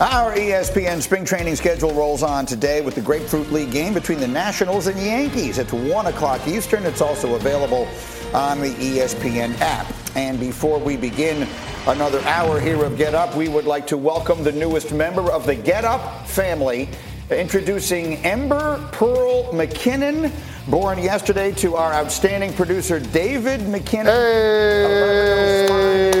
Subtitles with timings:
[0.00, 4.28] Our ESPN spring training schedule rolls on today with the Grapefruit League game between the
[4.28, 6.84] Nationals and Yankees at 1 o'clock Eastern.
[6.84, 7.88] It's also available
[8.32, 9.92] on the ESPN app.
[10.14, 11.48] And before we begin
[11.88, 15.46] another hour here of Get Up, we would like to welcome the newest member of
[15.46, 16.88] the Get Up family,
[17.28, 20.30] introducing Ember Pearl McKinnon,
[20.68, 24.04] born yesterday to our outstanding producer, David McKinnon.
[24.04, 26.17] Hey!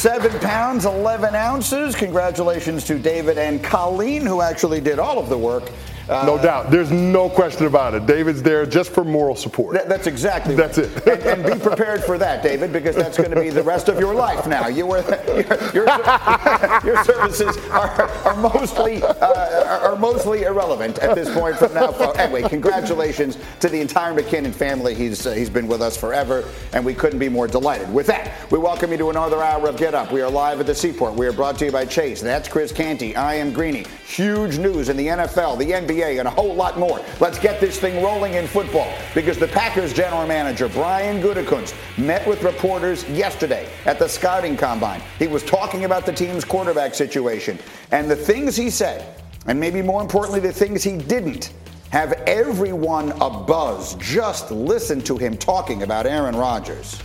[0.00, 1.94] Seven pounds, 11 ounces.
[1.94, 5.70] Congratulations to David and Colleen, who actually did all of the work.
[6.10, 6.72] Uh, no doubt.
[6.72, 8.04] There's no question about it.
[8.04, 9.76] David's there just for moral support.
[9.76, 10.88] Th- that's exactly That's right.
[11.06, 11.06] it.
[11.06, 13.96] and, and, be prepared for that, David, because that's going to be the rest of
[14.00, 14.66] your life now.
[14.66, 14.98] You were
[15.72, 15.86] your, your,
[16.84, 21.90] your services are, are mostly uh, are mostly irrelevant at this point from now.
[22.12, 24.96] Anyway, congratulations to the entire McKinnon family.
[24.96, 26.42] He's uh, he's been with us forever,
[26.72, 27.92] and we couldn't be more delighted.
[27.92, 30.10] With that, we welcome you to another hour of Get Up.
[30.10, 31.14] We are live at the Seaport.
[31.14, 32.20] We are brought to you by Chase.
[32.20, 33.14] That's Chris Canty.
[33.14, 33.86] I am Greeny.
[34.04, 37.00] Huge news in the NFL, the NBA and a whole lot more.
[37.20, 42.26] Let's get this thing rolling in football because the Packers general manager, Brian Gutekunst, met
[42.26, 45.02] with reporters yesterday at the scouting combine.
[45.18, 47.58] He was talking about the team's quarterback situation
[47.90, 51.52] and the things he said, and maybe more importantly, the things he didn't,
[51.90, 53.96] have everyone a buzz.
[53.96, 57.02] Just listen to him talking about Aaron Rodgers.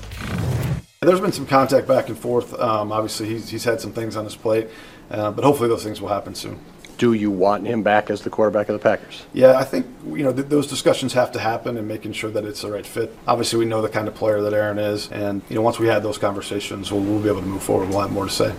[1.02, 2.54] There's been some contact back and forth.
[2.60, 4.70] Um, obviously, he's, he's had some things on his plate,
[5.10, 6.60] uh, but hopefully those things will happen soon
[6.98, 9.26] do you want him back as the quarterback of the Packers?
[9.34, 12.46] Yeah, I think you know th- those discussions have to happen and making sure that
[12.46, 13.16] it's the right fit.
[13.28, 15.88] Obviously, we know the kind of player that Aaron is, and you know once we
[15.88, 17.90] had those conversations, we'll, we'll be able to move forward.
[17.90, 18.54] We'll have more to say.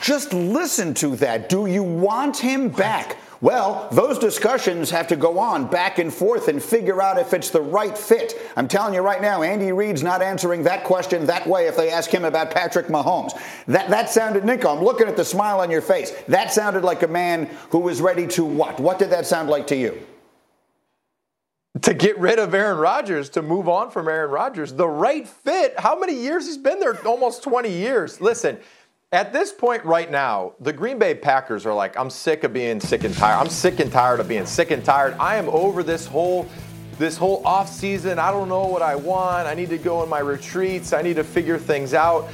[0.00, 1.48] Just listen to that.
[1.48, 3.16] Do you want him back?
[3.44, 7.50] Well, those discussions have to go on back and forth and figure out if it's
[7.50, 8.40] the right fit.
[8.56, 11.90] I'm telling you right now, Andy Reid's not answering that question that way if they
[11.90, 13.38] ask him about Patrick Mahomes.
[13.66, 16.12] That, that sounded, Ninko, I'm looking at the smile on your face.
[16.26, 18.80] That sounded like a man who was ready to what?
[18.80, 20.00] What did that sound like to you?
[21.82, 24.72] to get rid of Aaron Rodgers, to move on from Aaron Rodgers.
[24.72, 25.78] The right fit.
[25.78, 26.96] How many years he's been there?
[27.04, 28.20] Almost 20 years.
[28.20, 28.58] Listen,
[29.14, 32.80] at this point right now, the Green Bay Packers are like, I'm sick of being
[32.80, 33.38] sick and tired.
[33.38, 35.14] I'm sick and tired of being sick and tired.
[35.20, 36.48] I am over this whole
[36.98, 38.18] this whole off season.
[38.18, 39.46] I don't know what I want.
[39.46, 40.92] I need to go in my retreats.
[40.92, 42.28] I need to figure things out.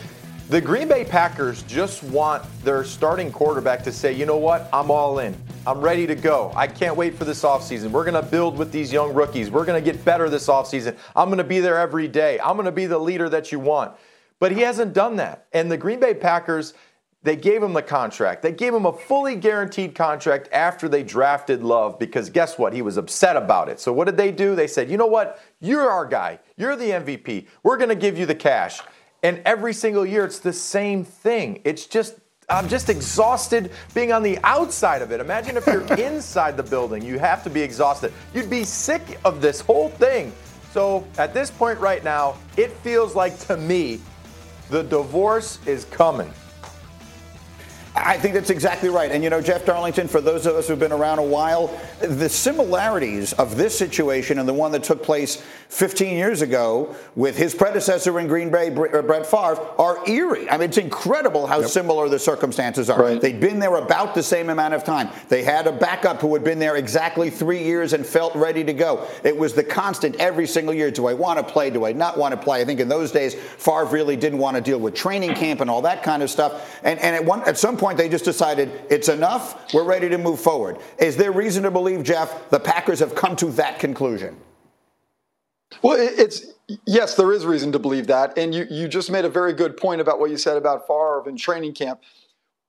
[0.48, 4.68] The Green Bay Packers just want their starting quarterback to say, you know what?
[4.72, 5.36] I'm all in.
[5.66, 6.50] I'm ready to go.
[6.56, 7.90] I can't wait for this offseason.
[7.90, 9.50] We're going to build with these young rookies.
[9.50, 10.96] We're going to get better this offseason.
[11.14, 12.40] I'm going to be there every day.
[12.40, 13.92] I'm going to be the leader that you want.
[14.40, 15.46] But he hasn't done that.
[15.52, 16.74] And the Green Bay Packers,
[17.22, 18.42] they gave him the contract.
[18.42, 22.72] They gave him a fully guaranteed contract after they drafted Love because guess what?
[22.72, 23.78] He was upset about it.
[23.78, 24.56] So what did they do?
[24.56, 25.40] They said, you know what?
[25.60, 26.40] You're our guy.
[26.56, 27.46] You're the MVP.
[27.62, 28.80] We're going to give you the cash.
[29.22, 31.60] And every single year, it's the same thing.
[31.64, 32.16] It's just
[32.48, 35.20] I'm just exhausted being on the outside of it.
[35.20, 38.12] Imagine if you're inside the building, you have to be exhausted.
[38.34, 40.32] You'd be sick of this whole thing.
[40.72, 44.00] So at this point right now, it feels like to me
[44.70, 46.32] the divorce is coming.
[47.94, 49.10] I think that's exactly right.
[49.10, 52.28] And you know, Jeff Darlington, for those of us who've been around a while, the
[52.28, 57.54] similarities of this situation and the one that took place 15 years ago with his
[57.54, 60.50] predecessor in Green Bay, Brett Favre, are eerie.
[60.50, 61.70] I mean, it's incredible how yep.
[61.70, 63.00] similar the circumstances are.
[63.00, 63.20] Right.
[63.20, 65.10] They'd been there about the same amount of time.
[65.28, 68.72] They had a backup who had been there exactly three years and felt ready to
[68.72, 69.06] go.
[69.22, 70.90] It was the constant every single year.
[70.90, 71.70] Do I want to play?
[71.70, 72.60] Do I not want to play?
[72.60, 75.70] I think in those days, Favre really didn't want to deal with training camp and
[75.70, 76.80] all that kind of stuff.
[76.82, 79.72] And, and at, one, at some point, they just decided it's enough.
[79.72, 80.78] We're ready to move forward.
[80.98, 84.36] Is there reason to believe, Jeff, the Packers have come to that conclusion?
[85.82, 86.46] Well, it's
[86.86, 89.76] yes, there is reason to believe that, and you you just made a very good
[89.76, 92.00] point about what you said about Favre and training camp.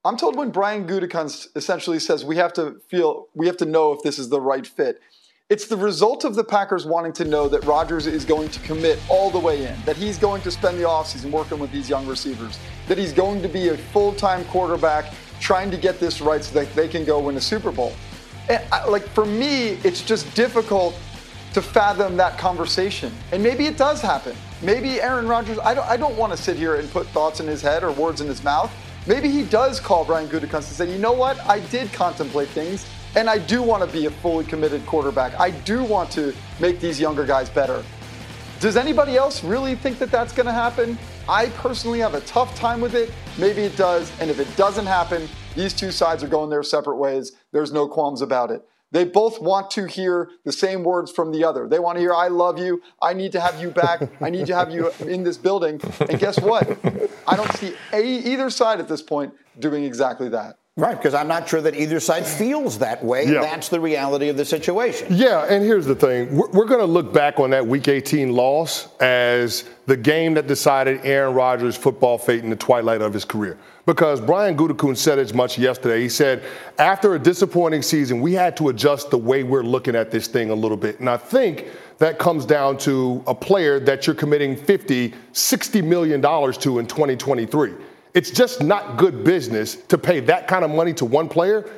[0.04, 3.92] I'm told when Brian Gutekunst essentially says we have to feel we have to know
[3.94, 5.02] if this is the right fit.
[5.50, 8.98] It's the result of the Packers wanting to know that Rodgers is going to commit
[9.10, 12.08] all the way in, that he's going to spend the offseason working with these young
[12.08, 12.58] receivers,
[12.88, 16.54] that he's going to be a full time quarterback trying to get this right so
[16.58, 17.94] that they can go win a Super Bowl.
[18.48, 20.96] And I, like for me, it's just difficult
[21.54, 23.12] to fathom that conversation.
[23.32, 24.36] And maybe it does happen.
[24.62, 27.48] Maybe Aaron Rodgers, I don't, I don't want to sit here and put thoughts in
[27.48, 28.72] his head or words in his mouth.
[29.08, 32.88] Maybe he does call Brian Gutekunst and say, you know what, I did contemplate things.
[33.16, 35.38] And I do want to be a fully committed quarterback.
[35.38, 37.84] I do want to make these younger guys better.
[38.62, 40.98] Does anybody else really think that that's going to happen?
[41.28, 43.12] I personally have a tough time with it.
[43.38, 44.12] Maybe it does.
[44.22, 47.34] And if it doesn't happen, these two sides are going their separate ways.
[47.52, 48.64] There's no qualms about it.
[48.92, 51.68] They both want to hear the same words from the other.
[51.68, 52.82] They want to hear, I love you.
[53.02, 54.02] I need to have you back.
[54.22, 55.80] I need to have you in this building.
[56.10, 56.78] And guess what?
[57.28, 60.58] I don't see a, either side at this point doing exactly that.
[60.78, 63.26] Right, because I'm not sure that either side feels that way.
[63.26, 63.42] Yeah.
[63.42, 65.08] That's the reality of the situation.
[65.12, 66.36] Yeah, and here's the thing.
[66.36, 70.48] We're, we're going to look back on that Week 18 loss as the game that
[70.48, 73.58] decided Aaron Rodgers' football fate in the twilight of his career.
[73.86, 76.02] Because Brian Gutekunst said as much yesterday.
[76.02, 76.44] He said,
[76.78, 80.52] after a disappointing season, we had to adjust the way we're looking at this thing
[80.52, 81.00] a little bit.
[81.00, 81.68] And I think
[81.98, 86.86] that comes down to a player that you're committing 50, 60 million dollars to in
[86.86, 87.74] 2023.
[88.14, 91.70] It's just not good business to pay that kind of money to one player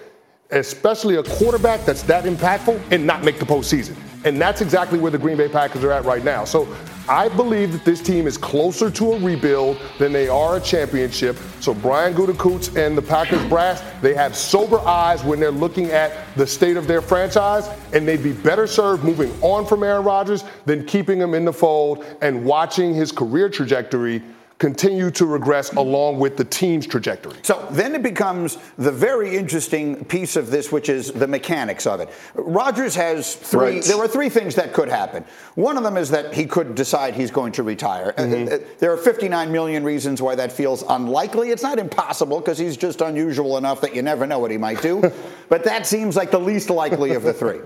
[0.54, 3.96] especially a quarterback that's that impactful and not make the postseason.
[4.24, 6.46] And that's exactly where the Green Bay Packers are at right now.
[6.46, 6.66] So
[7.10, 11.38] I believe that this team is closer to a rebuild than they are a championship.
[11.60, 16.14] So Brian Gutekunst and the Packers brass, they have sober eyes when they're looking at
[16.36, 20.46] the state of their franchise, and they'd be better served moving on from Aaron Rodgers
[20.66, 24.22] than keeping him in the fold and watching his career trajectory
[24.63, 27.36] continue to regress along with the team's trajectory.
[27.42, 32.00] So then it becomes the very interesting piece of this, which is the mechanics of
[32.00, 32.07] it.
[32.33, 33.83] Rodgers has three, Right.
[33.83, 35.25] there were three things that could happen.
[35.56, 38.13] One of them is that he could decide he's going to retire.
[38.18, 41.50] Uh, uh, There are 59 million reasons why that feels unlikely.
[41.50, 44.81] It's not impossible because he's just unusual enough that you never know what he might
[44.81, 45.12] do.
[45.50, 47.60] but that seems like the least likely of the three.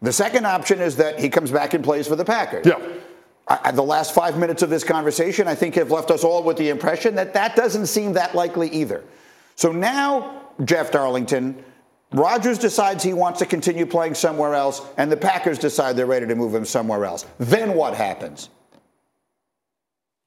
[0.00, 2.64] The second option is that he comes back and plays for the Packers.
[2.64, 2.78] Yeah.
[3.50, 6.56] I, the last five minutes of this conversation, I think, have left us all with
[6.56, 9.02] the impression that that doesn't seem that likely either.
[9.56, 11.64] So now, Jeff Darlington,
[12.12, 16.26] Rodgers decides he wants to continue playing somewhere else, and the Packers decide they're ready
[16.28, 17.26] to move him somewhere else.
[17.38, 18.50] Then what happens?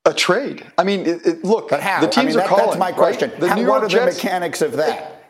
[0.05, 0.65] A trade.
[0.77, 2.01] I mean, it, it, look, But how?
[2.01, 2.65] the teams I mean, are that- calling.
[2.65, 2.95] that's my right?
[2.95, 3.31] question.
[3.39, 5.29] The How, New what are Jets, the mechanics of that?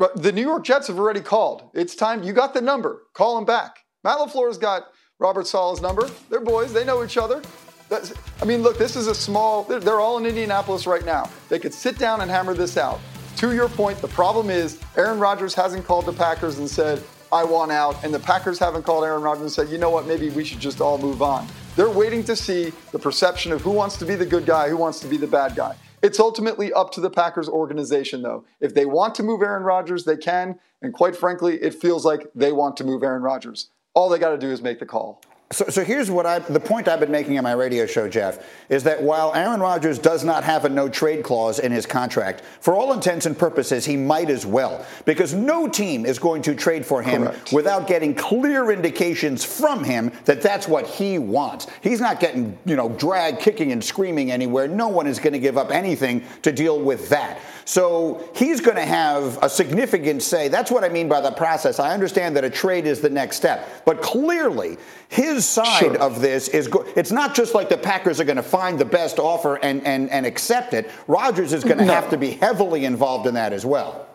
[0.00, 1.70] But the New York Jets have already called.
[1.72, 2.24] It's time.
[2.24, 3.02] You got the number.
[3.14, 3.84] Call him back.
[4.02, 4.84] Matt LaFleur's got
[5.18, 6.08] Robert Saleh's number.
[6.30, 6.72] They're boys.
[6.72, 7.42] They know each other.
[7.88, 11.30] That's, I mean, look, this is a small, they're, they're all in Indianapolis right now.
[11.48, 13.00] They could sit down and hammer this out.
[13.36, 17.44] To your point, the problem is Aaron Rodgers hasn't called the Packers and said, I
[17.44, 18.02] want out.
[18.04, 20.60] And the Packers haven't called Aaron Rodgers and said, you know what, maybe we should
[20.60, 21.46] just all move on.
[21.76, 24.76] They're waiting to see the perception of who wants to be the good guy, who
[24.76, 25.76] wants to be the bad guy.
[26.02, 28.44] It's ultimately up to the Packers organization, though.
[28.60, 30.58] If they want to move Aaron Rodgers, they can.
[30.80, 33.70] And quite frankly, it feels like they want to move Aaron Rodgers.
[33.98, 35.20] All they got to do is make the call.
[35.50, 38.44] So, so here's what I, the point I've been making on my radio show, Jeff,
[38.68, 42.42] is that while Aaron Rodgers does not have a no trade clause in his contract,
[42.60, 46.54] for all intents and purposes, he might as well, because no team is going to
[46.54, 47.52] trade for him Correct.
[47.54, 51.66] without getting clear indications from him that that's what he wants.
[51.80, 54.68] He's not getting, you know, dragged kicking and screaming anywhere.
[54.68, 57.40] No one is going to give up anything to deal with that.
[57.64, 60.48] So he's going to have a significant say.
[60.48, 61.78] That's what I mean by the process.
[61.78, 64.78] I understand that a trade is the next step, but clearly
[65.08, 65.96] his side Sure.
[65.98, 68.84] of this is go- it's not just like the Packers are going to find the
[68.84, 70.90] best offer and, and, and accept it.
[71.06, 71.92] Rodgers is going to No.
[71.92, 74.06] have to be heavily involved in that as well.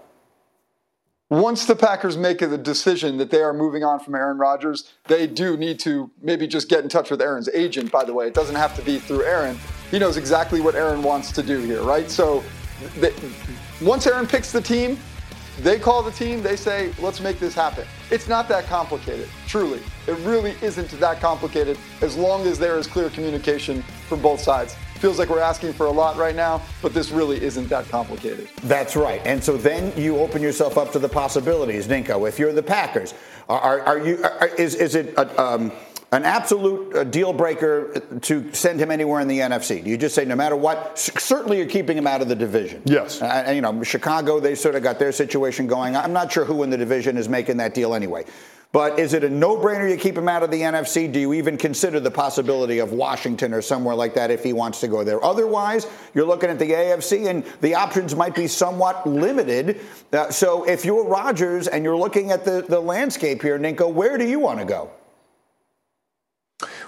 [1.30, 5.26] Once the Packers make the decision that they are moving on from Aaron Rodgers, they
[5.26, 8.28] do need to maybe just get in touch with Aaron's agent, by the way.
[8.28, 9.58] It doesn't have to be through Aaron.
[9.90, 12.10] He knows exactly what Aaron wants to do here, right?
[12.12, 12.44] So
[13.00, 13.14] they,
[13.82, 15.00] once Aaron picks the team,
[15.60, 17.86] they call the team, they say, let's make this happen.
[18.10, 19.82] It's not that complicated, truly.
[20.08, 24.76] It really isn't that complicated as long as there is clear communication from both sides.
[24.96, 28.48] Feels like we're asking for a lot right now, but this really isn't that complicated.
[28.64, 29.22] That's right.
[29.26, 32.28] And so then you open yourself up to the possibilities, Ninko.
[32.28, 33.14] If you're the Packers,
[33.50, 34.24] are, are, you?
[34.24, 35.74] Are, is is it a, um,
[36.14, 39.84] an absolute uh, deal breaker to send him anywhere in the NFC?
[39.84, 40.98] Do you just say no matter what?
[40.98, 42.84] Certainly, you're keeping him out of the division.
[42.86, 43.20] Yes.
[43.20, 45.96] Uh, and, you know, Chicago, they sort of got their situation going.
[45.96, 48.26] I'm not sure who in the division is making that deal anyway.
[48.72, 51.12] But is it a no-brainer you keep him out of the NFC?
[51.12, 54.80] Do you even consider the possibility of Washington or somewhere like that if he wants
[54.82, 55.24] to go there?
[55.24, 59.80] Otherwise, you're looking at the AFC, and the options might be somewhat limited.
[60.12, 64.18] Uh, so if you're Rodgers and you're looking at the, the landscape here, Ninko, where
[64.18, 64.90] do you want to go?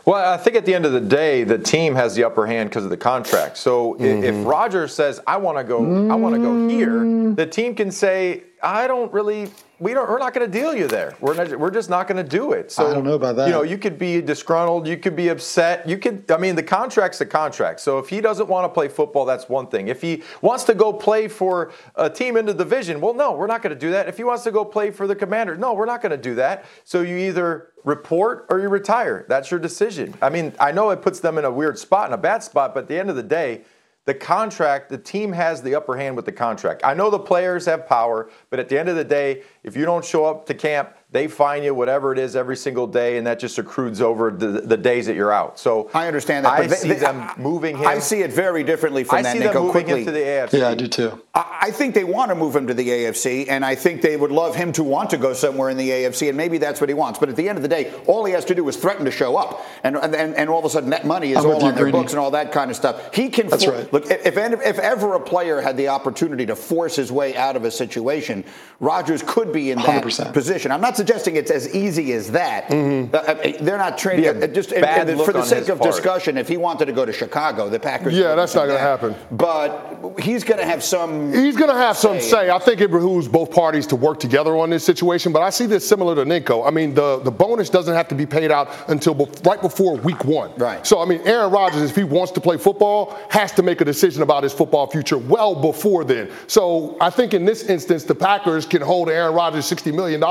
[0.05, 2.69] Well, I think at the end of the day, the team has the upper hand
[2.69, 3.57] because of the contract.
[3.57, 4.45] So i if mm-hmm.
[4.45, 5.79] Rodgers says, "I want to go,
[6.11, 10.19] I want to go here," the team can say, "I don't really, we don't, we're
[10.19, 11.15] not going to deal you there.
[11.19, 13.47] We're not, we're just not going to do it." So I don't know about that.
[13.47, 16.29] You know, you could be disgruntled, you could be upset, you could.
[16.31, 17.79] I mean, the contract's a contract.
[17.79, 19.87] So if he doesn't want to play football, that's one thing.
[19.87, 23.47] If he wants to go play for a team in the division, well, no, we're
[23.47, 24.07] not going to do that.
[24.07, 26.35] If he wants to go play for the Commanders, no, we're not going to do
[26.35, 26.65] that.
[26.83, 29.25] So you either report or you retire.
[29.29, 30.13] That's your decision.
[30.21, 32.73] I mean, I know it puts them in a weird spot, in a bad spot,
[32.73, 33.61] but at the end of the day,
[34.05, 36.81] the contract, the team has the upper hand with the contract.
[36.83, 39.83] I know the players have power, but at the end of the day, if you
[39.83, 43.25] don't show up to camp, they fine you whatever it is every single day, and
[43.27, 45.57] that just accrues over the, the days that you're out.
[45.59, 46.51] So I understand that.
[46.53, 47.87] I but they- see they- them moving him.
[47.87, 49.53] I see it very differently from I that, see Ninko.
[49.53, 49.99] them moving quickly.
[50.01, 50.53] him to the AFC.
[50.59, 51.21] Yeah, I do too.
[51.33, 54.17] I I think they want to move him to the AFC, and I think they
[54.17, 56.89] would love him to want to go somewhere in the AFC, and maybe that's what
[56.89, 57.17] he wants.
[57.17, 59.11] But at the end of the day, all he has to do is threaten to
[59.11, 61.73] show up, and and, and all of a sudden that money is I'm all on
[61.75, 61.97] their Greeny.
[61.99, 63.13] books and all that kind of stuff.
[63.15, 63.47] He can.
[63.47, 63.91] That's for- right.
[63.93, 67.55] Look, if if if ever a player had the opportunity to force his way out
[67.55, 68.43] of a situation,
[68.79, 70.33] Rodgers could be in that 100%.
[70.33, 70.71] position.
[70.71, 72.71] I'm not suggesting it's as easy as that.
[72.71, 74.23] Uh, uh, they're not training.
[74.23, 75.91] Be a uh, just uh, look for the sake of part.
[75.91, 78.13] discussion, if he wanted to go to Chicago, the Packers.
[78.13, 79.15] Yeah, that's not gonna happen.
[79.31, 81.31] But he's going to have some.
[81.33, 82.29] He's going to have some Say.
[82.29, 82.49] say.
[82.49, 85.31] I think it behooves both parties to work together on this situation.
[85.31, 86.67] But I see this similar to Ninko.
[86.67, 89.95] I mean, the, the bonus doesn't have to be paid out until bef- right before
[89.97, 90.51] week one.
[90.57, 90.85] Right.
[90.85, 93.85] So I mean, Aaron Rodgers, if he wants to play football, has to make a
[93.85, 96.31] decision about his football future well before then.
[96.47, 100.21] So I think in this instance, the Packers can hold Aaron Rodgers $60 million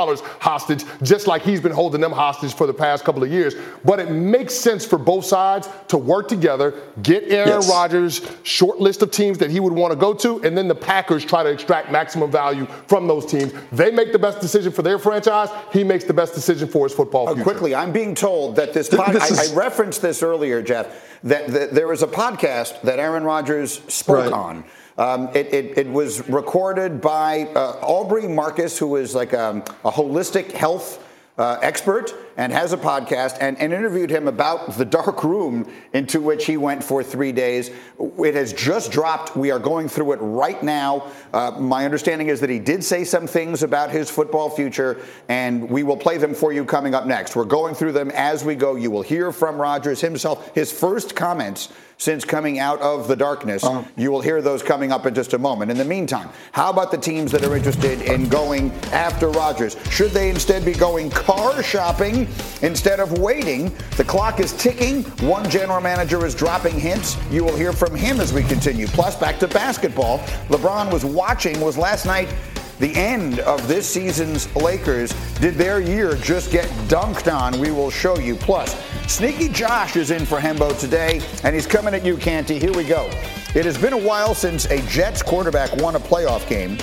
[0.54, 3.54] hostage, just like he's been holding them hostage for the past couple of years.
[3.84, 7.68] But it makes sense for both sides to work together, get Aaron Yes.
[7.68, 10.74] Rodgers short list of teams that he would want to go to, and then the
[10.74, 13.52] Packers try to extract maximum value from those teams.
[13.72, 15.48] They make the best decision for their franchise.
[15.72, 17.42] He makes the best decision for his football Uh, future.
[17.50, 20.86] quickly, I'm being told that this, pod, This I, I referenced this earlier, Jeff,
[21.24, 24.32] that, that there was a podcast that Aaron Rodgers spoke Right.
[24.32, 24.64] on.
[24.96, 29.90] Um, it, it, it was recorded by uh, Aubrey Marcus, who is like a, a
[29.90, 31.04] holistic health
[31.36, 36.20] uh, expert and has a podcast, and, and interviewed him about the dark room into
[36.20, 37.70] which he went for three days.
[38.18, 39.36] It has just dropped.
[39.36, 41.10] We are going through it right now.
[41.32, 45.68] Uh, my understanding is that he did say some things about his football future, and
[45.68, 47.36] we will play them for you coming up next.
[47.36, 48.74] We're going through them as we go.
[48.74, 53.64] You will hear from Rodgers himself, his first comments since coming out of the darkness.
[53.64, 53.84] Uh-huh.
[53.96, 55.70] You will hear those coming up in just a moment.
[55.70, 59.76] In the meantime, how about the teams that are interested in going after Rodgers?
[59.90, 62.28] Should they instead be going car shopping
[62.62, 63.72] instead of waiting?
[63.96, 65.02] The clock is ticking.
[65.26, 67.16] One general manager is dropping hints.
[67.30, 68.86] You will hear from him as we continue.
[68.86, 70.18] Plus, back to basketball.
[70.48, 72.28] LeBron was watching, was last night
[72.78, 75.12] the end of this season's Lakers.
[75.40, 77.58] Did their year just get dunked on?
[77.60, 78.34] We will show you.
[78.36, 78.76] Plus,
[79.06, 82.58] Sneaky Josh is in for Hembo today, and he's coming at you, Canty.
[82.58, 83.06] Here we go.
[83.54, 86.78] It has been a while since a Jets quarterback won a playoff game.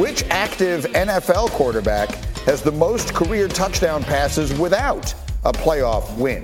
[0.00, 2.10] Which active NFL quarterback
[2.44, 5.14] has the most career touchdown passes without
[5.44, 6.42] a playoff win?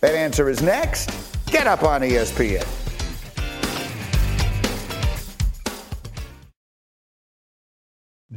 [0.00, 1.10] That answer is next.
[1.46, 2.87] Get up on ESPN.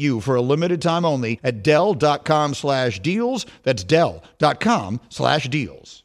[0.00, 3.46] you for a limited time only at Dell.com slash deals.
[3.62, 6.04] That's Dell.com slash deals.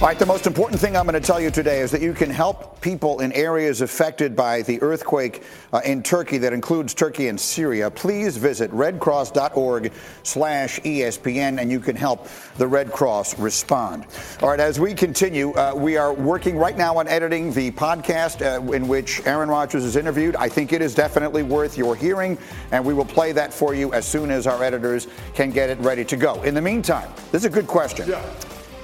[0.00, 2.14] All right, the most important thing I'm going to tell you today is that you
[2.14, 5.42] can help people in areas affected by the earthquake
[5.74, 7.90] uh, in Turkey that includes Turkey and Syria.
[7.90, 9.92] Please visit redcross.org
[10.22, 14.06] slash ESPN and you can help the Red Cross respond.
[14.40, 18.40] All right, as we continue, uh, we are working right now on editing the podcast
[18.40, 20.34] uh, in which Aaron Rodgers is interviewed.
[20.34, 22.38] I think it is definitely worth your hearing,
[22.70, 25.78] and we will play that for you as soon as our editors can get it
[25.80, 26.42] ready to go.
[26.42, 28.08] In the meantime, this is a good question.
[28.08, 28.24] Yeah.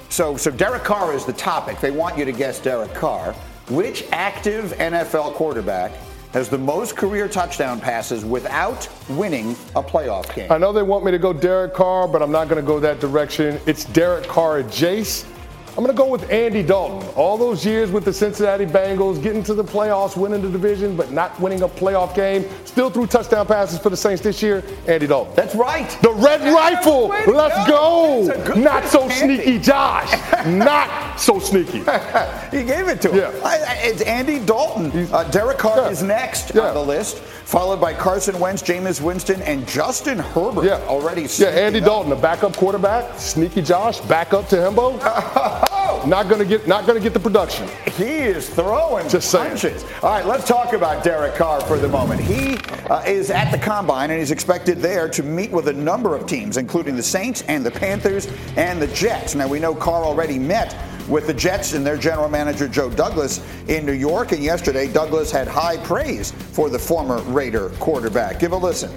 [0.09, 1.79] So, so Derek Carr is the topic.
[1.79, 3.33] They want you to guess Derek Carr.
[3.69, 5.91] Which active NFL quarterback
[6.31, 10.51] has the most career touchdown passes without winning a playoff game?
[10.51, 12.79] I know they want me to go Derek Carr, but I'm not going to go
[12.79, 13.59] that direction.
[13.65, 15.25] It's Derek Carr Jace.
[15.77, 17.07] I'm going to go with Andy Dalton.
[17.15, 21.11] All those years with the Cincinnati Bengals, getting to the playoffs, winning the division, but
[21.11, 22.49] not winning a playoff game.
[22.65, 24.63] Still threw touchdown passes for the Saints this year.
[24.87, 25.35] Andy Dalton.
[25.35, 25.87] That's right.
[26.01, 27.09] The Red Rifle.
[27.31, 28.27] Let's go.
[28.43, 28.55] go.
[28.55, 30.11] Not so sneaky, Josh.
[30.47, 31.77] not so sneaky.
[32.49, 33.31] he gave it to him.
[33.31, 33.47] Yeah.
[33.47, 35.07] I, it's Andy Dalton.
[35.13, 35.89] Uh, Derek Carr yeah.
[35.89, 36.69] is next yeah.
[36.69, 40.65] on the list, followed by Carson Wentz, Jameis Winston, and Justin Herbert.
[40.65, 40.81] Yeah.
[40.87, 41.27] Already.
[41.37, 41.85] Yeah, Andy up.
[41.85, 43.19] Dalton, the backup quarterback.
[43.19, 45.63] Sneaky Josh, backup to Himbo.
[46.05, 47.67] Not gonna get not gonna get the production.
[47.97, 49.81] He is throwing Just punches.
[49.81, 49.93] Saying.
[50.03, 52.21] All right, let's talk about Derek Carr for the moment.
[52.21, 52.57] He
[52.89, 56.25] uh, is at the combine and he's expected there to meet with a number of
[56.25, 59.35] teams, including the Saints and the Panthers and the Jets.
[59.35, 60.75] Now we know Carr already met
[61.07, 65.31] with the Jets and their general manager Joe Douglas in New York, and yesterday Douglas
[65.31, 68.39] had high praise for the former Raider quarterback.
[68.39, 68.91] Give a listen.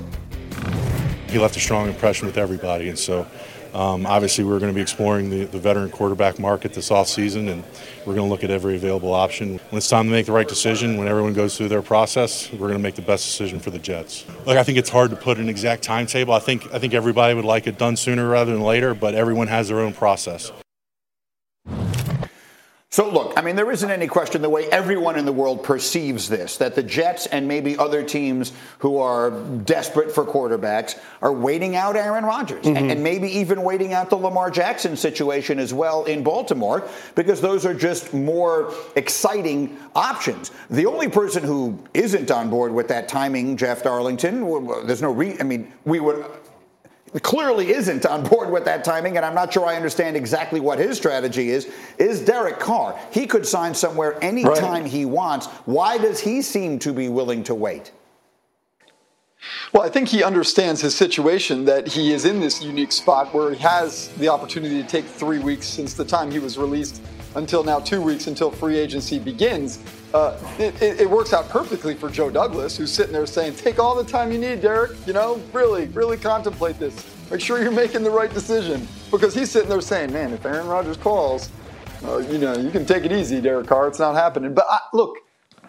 [1.29, 3.27] He left a strong impression with everybody, and so
[3.75, 7.65] um, obviously, we're going to be exploring the, the veteran quarterback market this offseason, and
[8.07, 9.59] we're going to look at every available option.
[9.71, 12.59] When it's time to make the right decision, when everyone goes through their process, we're
[12.59, 14.25] going to make the best decision for the Jets.
[14.47, 16.35] Look, I think it's hard to put an exact timetable.
[16.35, 19.47] I think I think everybody would like it done sooner rather than later, but everyone
[19.49, 20.53] has their own process.
[22.93, 26.29] So, look, I mean, there isn't any question the way everyone in the world perceives
[26.29, 31.77] this that the Jets and maybe other teams who are desperate for quarterbacks are waiting
[31.77, 32.77] out Aaron Rodgers mm-hmm.
[32.77, 37.41] and, and, maybe even waiting out the Lamar Jackson situation as well in Baltimore because
[37.41, 40.51] those are just more exciting options.
[40.69, 45.37] The only person who isn't on board with that timing, Jeff Darlington, there's no re
[45.39, 46.27] I mean, we would
[47.19, 50.79] clearly isn't on board with that timing, and I'm not sure I understand exactly what
[50.79, 52.99] his strategy is, is Derek Carr.
[53.11, 54.87] He could sign somewhere anytime right.
[54.87, 55.47] he wants.
[55.67, 57.93] Why does he seem to be willing to wait?
[59.73, 63.55] Well, I think he understands his situation that he is in this unique spot where
[63.55, 67.01] he has the opportunity to take three weeks since the time he was released
[67.37, 69.79] until now two weeks until free agency begins.
[70.13, 73.95] Uh, it, it, works out perfectly for Joe Douglas, who's sitting there saying, "Take all
[73.95, 74.91] the time you need, Derek.
[75.07, 77.07] You know, really, really contemplate this.
[77.31, 80.67] Make sure you're making the right decision." Because he's sitting there saying, "Man, if Aaron
[80.67, 81.49] Rodgers calls,
[82.05, 83.87] uh, you know, you can take it easy, Derek Carr.
[83.87, 85.19] It's not happening." But I, look,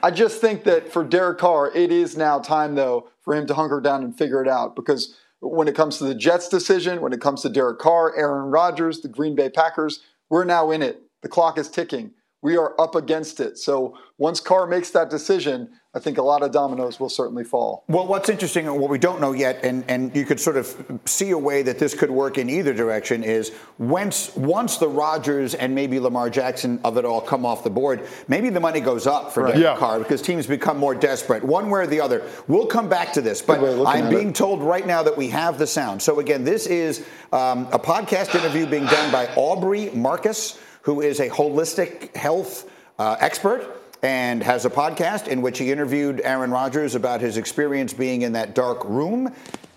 [0.02, 3.54] I just think that for Derek Carr, it is now time though for him to
[3.54, 7.14] hunker down and figure it out because when it comes to the Jets decision, when
[7.14, 11.02] it comes to Derek Carr, Aaron Rodgers, the Green Bay Packers, we're now in it.
[11.22, 12.12] The clock is ticking.
[12.42, 13.58] We are up against it.
[13.58, 17.84] So once Carr makes that decision, I think a lot of dominoes will certainly fall.
[17.90, 21.02] Well, what's interesting and what we don't know yet, and, and you could sort of
[21.04, 25.54] see a way that this could work in either direction, is once once the Rodgers
[25.54, 29.06] and maybe Lamar Jackson of it all come off the board, maybe the money goes
[29.06, 29.54] up for right.
[29.54, 29.78] Derek yeah.
[29.78, 32.26] Carr because teams become more desperate, one way or the other.
[32.48, 34.36] We'll come back to this, but I'm being it.
[34.36, 36.02] told right now that we have the sound.
[36.02, 41.20] So again, this is um, a podcast interview being done by Aubrey Marcus who is
[41.20, 46.96] a holistic health uh, expert and has a podcast in which he interviewed Aaron Rodgers
[46.96, 49.34] about his experience being in that dark room.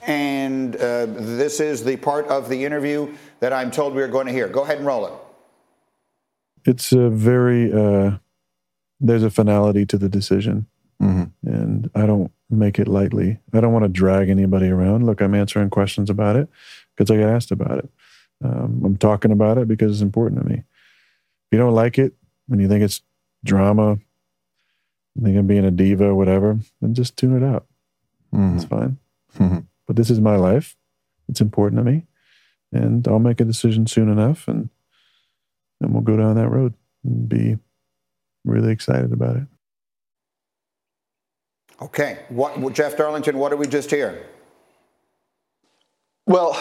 [0.06, 4.26] And uh, this is the part of the interview that I'm told we are going
[4.26, 4.48] to hear.
[4.48, 5.12] Go ahead and roll it.
[6.66, 8.18] It's a very, uh,
[9.00, 10.66] there's a finality to the decision.
[11.02, 11.46] Mm-hmm.
[11.46, 13.38] And I don't make it lightly.
[13.52, 15.04] I don't want to drag anybody around.
[15.04, 16.48] Look, I'm answering questions about it
[16.96, 17.90] because I get asked about it.
[18.42, 22.14] Um, I'm talking about it because it's important to me If you don't like it
[22.50, 23.00] and you think it's
[23.44, 23.98] drama,
[25.22, 27.66] think I'm being a diva or whatever, then just tune it out.
[28.34, 28.56] Mm-hmm.
[28.56, 28.98] It's fine.
[29.38, 29.60] Mm-hmm.
[29.86, 30.76] But this is my life.
[31.28, 32.06] It's important to me.
[32.72, 34.70] And I'll make a decision soon enough and
[35.80, 36.74] and we'll go down that road
[37.04, 37.58] and be
[38.44, 39.46] really excited about it.
[41.82, 42.20] Okay.
[42.28, 44.26] What Jeff Darlington, what did we just hear?
[46.26, 46.58] Well,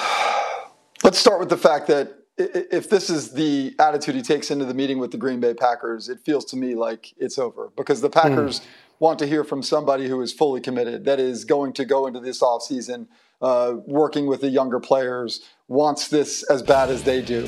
[1.04, 4.74] let's start with the fact that if this is the attitude he takes into the
[4.74, 8.10] meeting with the Green Bay Packers, it feels to me like it's over because the
[8.10, 8.66] Packers mm.
[9.00, 12.20] want to hear from somebody who is fully committed, that is going to go into
[12.20, 13.08] this offseason
[13.42, 17.48] uh, working with the younger players, wants this as bad as they do.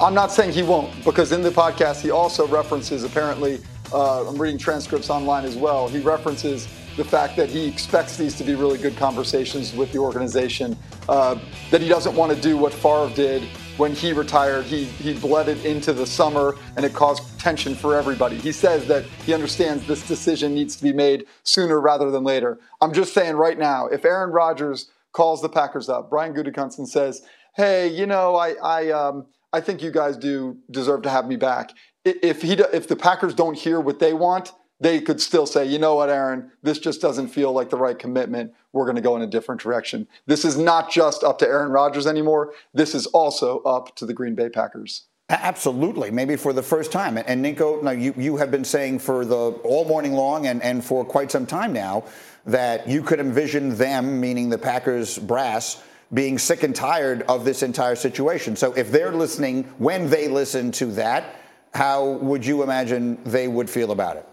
[0.00, 3.60] I'm not saying he won't, because in the podcast he also references apparently.
[3.90, 5.88] Uh, I'm reading transcripts online as well.
[5.88, 9.98] He references the fact that he expects these to be really good conversations with the
[9.98, 10.76] organization.
[11.08, 11.38] Uh,
[11.70, 14.66] that he doesn't want to do what Favre did when he retired.
[14.66, 18.36] He he bled it into the summer, and it caused tension for everybody.
[18.36, 22.58] He says that he understands this decision needs to be made sooner rather than later.
[22.82, 27.22] I'm just saying right now, if Aaron Rodgers calls the Packers up, Brian Gutekunst says,
[27.54, 31.36] "Hey, you know, I I um, I think you guys do deserve to have me
[31.36, 31.72] back."
[32.04, 35.78] If he if the Packers don't hear what they want, they could still say, you
[35.78, 38.52] know what, Aaron, this just doesn't feel like the right commitment.
[38.72, 40.06] We're going to go in a different direction.
[40.26, 42.52] This is not just up to Aaron Rodgers anymore.
[42.72, 45.04] This is also up to the Green Bay Packers.
[45.30, 47.18] Absolutely, maybe for the first time.
[47.18, 50.82] And Ninko, now you, you have been saying for the all morning long and, and
[50.82, 52.04] for quite some time now
[52.46, 55.82] that you could envision them, meaning the Packers brass,
[56.14, 58.56] being sick and tired of this entire situation.
[58.56, 61.36] So if they're listening, when they listen to that,
[61.74, 64.26] how would you imagine they would feel about it?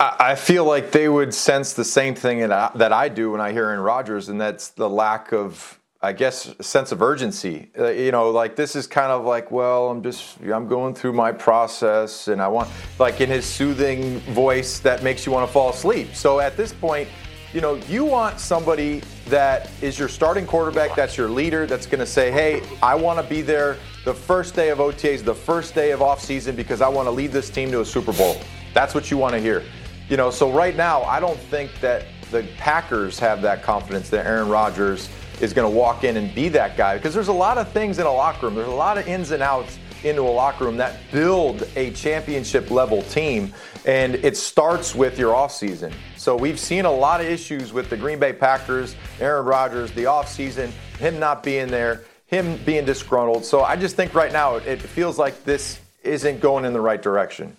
[0.00, 3.66] I feel like they would sense the same thing that I do when I hear
[3.66, 7.70] Aaron Rodgers, and that's the lack of, I guess, sense of urgency.
[7.78, 11.12] Uh, you know, like this is kind of like, well, I'm just, I'm going through
[11.12, 15.52] my process, and I want, like in his soothing voice that makes you want to
[15.52, 16.12] fall asleep.
[16.12, 17.08] So at this point,
[17.52, 22.00] you know, you want somebody that is your starting quarterback, that's your leader, that's going
[22.00, 25.76] to say, hey, I want to be there the first day of OTAs, the first
[25.76, 28.38] day of offseason, because I want to lead this team to a Super Bowl.
[28.78, 29.64] That's what you want to hear.
[30.08, 34.24] You know, so right now, I don't think that the Packers have that confidence that
[34.24, 35.08] Aaron Rodgers
[35.40, 37.98] is going to walk in and be that guy because there's a lot of things
[37.98, 38.54] in a locker room.
[38.54, 42.70] There's a lot of ins and outs into a locker room that build a championship
[42.70, 43.52] level team
[43.84, 45.92] and it starts with your offseason.
[46.16, 50.04] So we've seen a lot of issues with the Green Bay Packers, Aaron Rodgers, the
[50.04, 50.68] offseason,
[51.00, 53.44] him not being there, him being disgruntled.
[53.44, 57.02] So I just think right now it feels like this isn't going in the right
[57.02, 57.56] direction.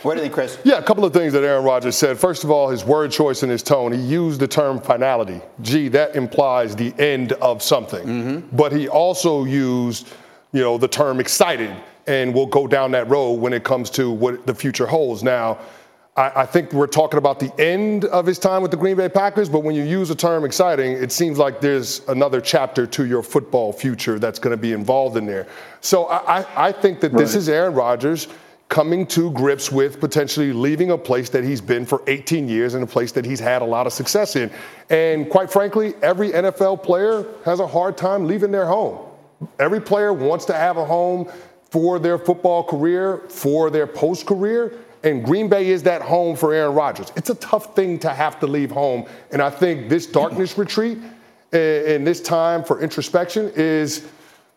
[0.00, 0.58] What do you think, Chris?
[0.64, 2.18] Yeah, a couple of things that Aaron Rodgers said.
[2.18, 3.92] First of all, his word choice and his tone.
[3.92, 5.40] He used the term finality.
[5.60, 8.04] Gee, that implies the end of something.
[8.04, 8.56] Mm-hmm.
[8.56, 10.08] But he also used,
[10.52, 11.70] you know, the term excited,
[12.08, 15.22] and we'll go down that road when it comes to what the future holds.
[15.22, 15.58] Now,
[16.16, 19.08] I, I think we're talking about the end of his time with the Green Bay
[19.08, 23.06] Packers, but when you use the term exciting, it seems like there's another chapter to
[23.06, 25.46] your football future that's going to be involved in there.
[25.80, 27.18] So I, I think that right.
[27.20, 28.26] this is Aaron Rodgers
[28.72, 32.82] coming to grips with potentially leaving a place that he's been for 18 years and
[32.82, 34.50] a place that he's had a lot of success in.
[34.88, 38.98] And quite frankly, every NFL player has a hard time leaving their home.
[39.58, 41.30] Every player wants to have a home
[41.68, 44.72] for their football career, for their post career.
[45.04, 47.12] And Green Bay is that home for Aaron Rodgers.
[47.14, 49.04] It's a tough thing to have to leave home.
[49.32, 50.96] And I think this darkness retreat
[51.52, 54.08] eh, and this time for introspection is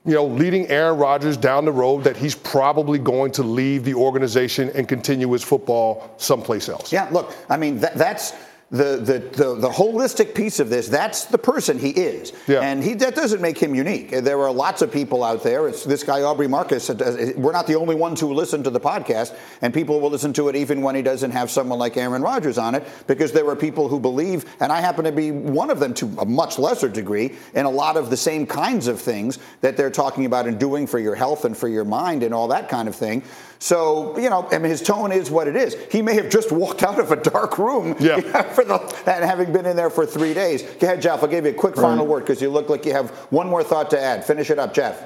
[0.05, 3.95] you know, leading Aaron Rodgers down the road that he's probably going to leave the
[3.95, 6.93] organization and continue his football someplace else.
[6.93, 8.33] Yeah, look, I mean, that, that's
[8.71, 12.33] the, the, the, the, holistic piece of this, that's the person he is.
[12.47, 12.61] Yeah.
[12.61, 14.09] And he, that doesn't make him unique.
[14.09, 15.67] There are lots of people out there.
[15.67, 16.89] It's this guy, Aubrey Marcus.
[16.89, 20.33] Uh, we're not the only ones who listen to the podcast, and people will listen
[20.33, 23.47] to it even when he doesn't have someone like Aaron Rodgers on it, because there
[23.47, 26.57] are people who believe, and I happen to be one of them to a much
[26.57, 30.47] lesser degree, in a lot of the same kinds of things that they're talking about
[30.47, 33.21] and doing for your health and for your mind and all that kind of thing.
[33.65, 35.75] So, you know, I mean, his tone is what it is.
[35.91, 38.43] He may have just walked out of a dark room yeah.
[38.53, 40.61] for the, and having been in there for three days.
[40.61, 41.23] Go ahead, Jeff.
[41.23, 43.63] I'll give you a quick final word because you look like you have one more
[43.63, 44.23] thought to add.
[44.23, 45.03] Finish it up, Jeff.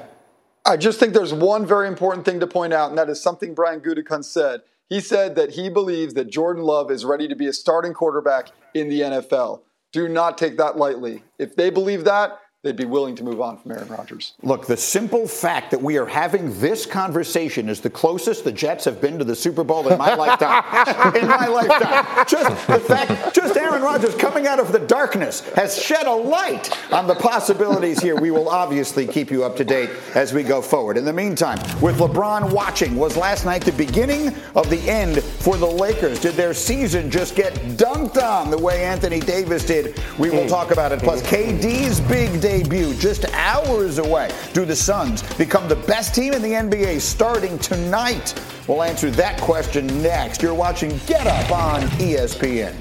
[0.66, 3.54] I just think there's one very important thing to point out, and that is something
[3.54, 4.60] Brian Gutekunst said.
[4.90, 8.50] He said that he believes that Jordan Love is ready to be a starting quarterback
[8.74, 9.62] in the NFL.
[9.90, 11.22] Do not take that lightly.
[11.38, 14.34] If they believe that, they'd be willing to move on from Aaron Rodgers.
[14.42, 18.84] Look, the simple fact that we are having this conversation is the closest the Jets
[18.84, 21.14] have been to the Super Bowl in my lifetime.
[21.16, 22.26] in my lifetime.
[22.28, 26.70] Just the fact, just Aaron Rodgers coming out of the darkness has shed a light
[26.92, 28.14] on the possibilities here.
[28.20, 30.98] We will obviously keep you up to date as we go forward.
[30.98, 35.56] In the meantime, with LeBron watching, was last night the beginning of the end for
[35.56, 36.20] the Lakers?
[36.20, 39.98] Did their season just get dunked on the way Anthony Davis did?
[40.18, 40.98] We will talk about it.
[41.00, 44.28] Plus, KD's big day debut just hours away.
[44.52, 48.34] Do the Suns become the best team in the NBA starting tonight?
[48.66, 50.42] We'll answer that question next.
[50.42, 52.74] You're watching Get Up on ESPN.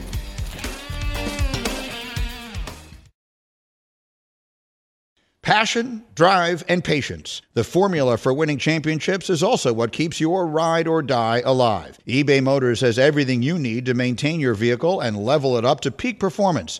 [5.43, 7.41] Passion, drive, and patience.
[7.53, 11.97] The formula for winning championships is also what keeps your ride or die alive.
[12.07, 15.91] eBay Motors has everything you need to maintain your vehicle and level it up to
[15.91, 16.79] peak performance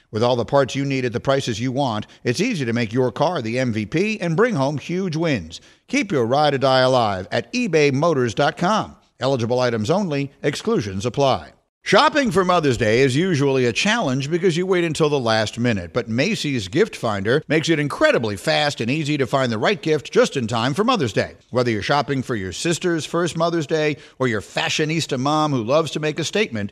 [0.11, 2.91] With all the parts you need at the prices you want, it's easy to make
[2.91, 5.61] your car the MVP and bring home huge wins.
[5.87, 8.97] Keep your ride or die alive at ebaymotors.com.
[9.21, 11.53] Eligible items only, exclusions apply.
[11.83, 15.93] Shopping for Mother's Day is usually a challenge because you wait until the last minute,
[15.93, 20.11] but Macy's Gift Finder makes it incredibly fast and easy to find the right gift
[20.11, 21.37] just in time for Mother's Day.
[21.49, 25.89] Whether you're shopping for your sister's first Mother's Day or your fashionista mom who loves
[25.91, 26.71] to make a statement,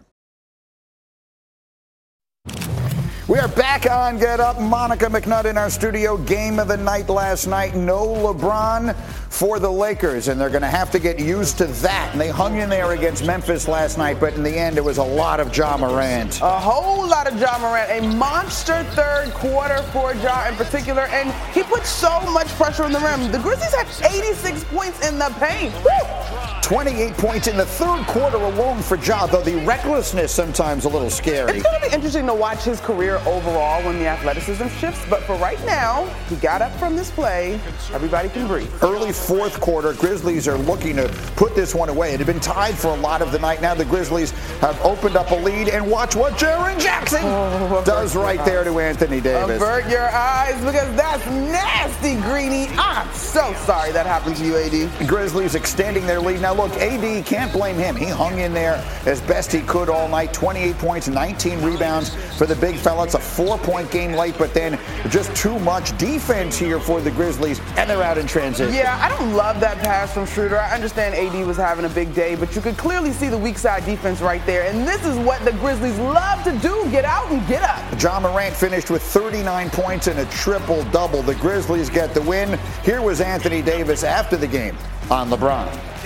[3.31, 4.59] We are back on Get Up.
[4.59, 6.17] Monica McNutt in our studio.
[6.17, 7.73] Game of the night last night.
[7.73, 8.93] No LeBron
[9.29, 12.09] for the Lakers, and they're going to have to get used to that.
[12.11, 14.97] And they hung in there against Memphis last night, but in the end, it was
[14.97, 16.41] a lot of Ja Morant.
[16.41, 17.89] A whole lot of Ja Morant.
[17.89, 22.91] A monster third quarter for Ja in particular, and he put so much pressure on
[22.91, 23.31] the rim.
[23.31, 25.73] The Grizzlies had 86 points in the paint.
[25.85, 26.60] Woo!
[26.71, 31.09] 28 points in the third quarter alone for Ja, though the recklessness sometimes a little
[31.09, 31.57] scary.
[31.57, 35.21] It's going to be interesting to watch his career overall when the athleticism shifts, but
[35.23, 37.59] for right now, he got up from this play.
[37.91, 38.71] Everybody can breathe.
[38.81, 42.13] Early fourth quarter, Grizzlies are looking to put this one away.
[42.13, 43.61] It had been tied for a lot of the night.
[43.61, 44.31] Now the Grizzlies
[44.61, 48.79] have opened up a lead, and watch what Jaren Jackson oh, does right there to
[48.79, 49.61] Anthony Davis.
[49.61, 52.69] Avert your eyes because that's nasty, Greeny.
[52.77, 55.05] I'm so sorry that happened to you, AD.
[55.05, 56.39] Grizzlies extending their lead.
[56.39, 57.95] Now look, AD can't blame him.
[57.95, 60.33] He hung in there as best he could all night.
[60.33, 63.05] 28 points, 19 rebounds for the big fella.
[63.05, 67.59] It's a four-point game late, but then just too much defense here for the Grizzlies,
[67.77, 68.73] and they're out in transition.
[68.73, 70.59] Yeah, I don't love that pass from Schroeder.
[70.59, 73.57] I understand AD was having a big day, but you could clearly see the weak
[73.57, 74.63] side defense right there.
[74.63, 78.01] And this is what the Grizzlies love to do: get out and get up.
[78.01, 81.23] Ja Morant finished with 39 points and a triple-double.
[81.23, 82.59] The Grizzlies get the win.
[82.83, 84.77] Here was Anthony Davis after the game
[85.09, 86.00] on LeBron.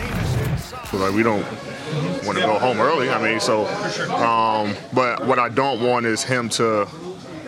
[0.98, 1.46] Like we don't
[2.26, 3.10] want to go home early.
[3.10, 3.68] I mean, so,
[4.16, 6.88] um, but what I don't want is him to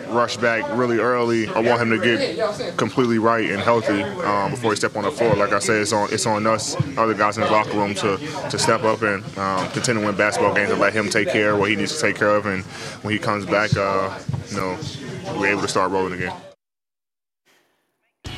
[0.08, 1.48] rush back really early.
[1.48, 5.10] I want him to get completely right and healthy um, before he step on the
[5.10, 5.34] floor.
[5.34, 8.16] Like I said, it's on it's on us, other guys in the locker room, to
[8.50, 11.52] to step up and um, continue to win basketball games and let him take care
[11.52, 12.46] of what he needs to take care of.
[12.46, 12.64] And
[13.02, 14.18] when he comes back, uh,
[14.50, 14.78] you know,
[15.38, 16.47] we're able to start rolling again.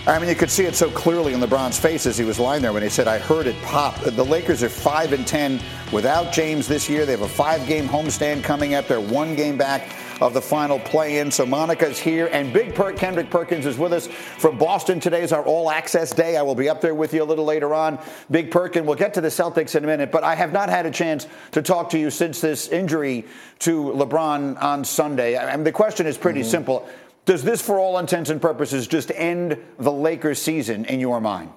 [0.06, 2.62] I mean, you could see it so clearly in LeBron's face as he was lying
[2.62, 5.60] there when he said, "I heard it pop." The Lakers are five and ten
[5.92, 7.04] without James this year.
[7.04, 8.88] They have a five-game homestand coming up.
[8.88, 9.90] They're one game back
[10.22, 11.30] of the final play-in.
[11.30, 15.00] So Monica's here, and Big Perk Kendrick Perkins is with us from Boston.
[15.00, 16.36] Today is our all-access day.
[16.36, 17.98] I will be up there with you a little later on.
[18.30, 20.10] Big Perk, and we'll get to the Celtics in a minute.
[20.10, 23.26] But I have not had a chance to talk to you since this injury
[23.60, 25.38] to LeBron on Sunday.
[25.38, 26.50] I mean, the question is pretty mm-hmm.
[26.50, 26.88] simple.
[27.24, 31.52] Does this, for all intents and purposes, just end the Lakers season in your mind?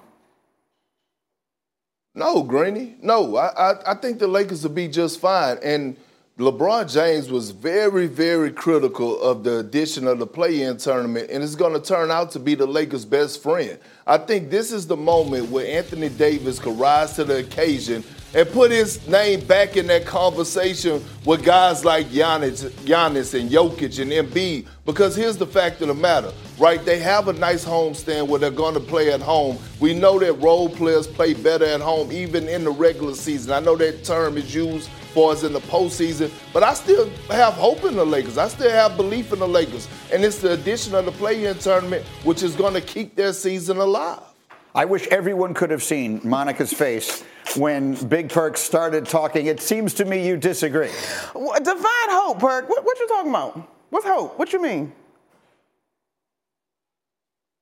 [2.14, 2.94] No, Greeny.
[3.02, 5.58] No, I, I, I think the Lakers will be just fine.
[5.64, 5.96] And
[6.38, 11.54] LeBron James was very, very critical of the addition of the play-in tournament, and it's
[11.54, 13.78] going to turn out to be the Lakers' best friend.
[14.06, 18.02] I think this is the moment where Anthony Davis could rise to the occasion
[18.34, 24.00] and put his name back in that conversation with guys like Giannis, Giannis and Jokic
[24.00, 24.66] and Embiid.
[24.84, 26.84] Because here's the fact of the matter, right?
[26.84, 29.58] They have a nice homestand where they're going to play at home.
[29.80, 33.52] We know that role players play better at home, even in the regular season.
[33.52, 37.54] I know that term is used for us in the postseason, but I still have
[37.54, 38.36] hope in the Lakers.
[38.36, 39.88] I still have belief in the Lakers.
[40.12, 43.76] And it's the addition of the play-in tournament, which is going to keep their season
[43.76, 44.20] alive.
[44.74, 47.22] I wish everyone could have seen Monica's face
[47.56, 49.46] when Big Perk started talking.
[49.46, 50.90] It seems to me you disagree.
[51.32, 52.68] Divine hope, Perk.
[52.68, 53.68] What, what you talking about?
[53.90, 54.38] What's hope?
[54.38, 54.92] What you mean?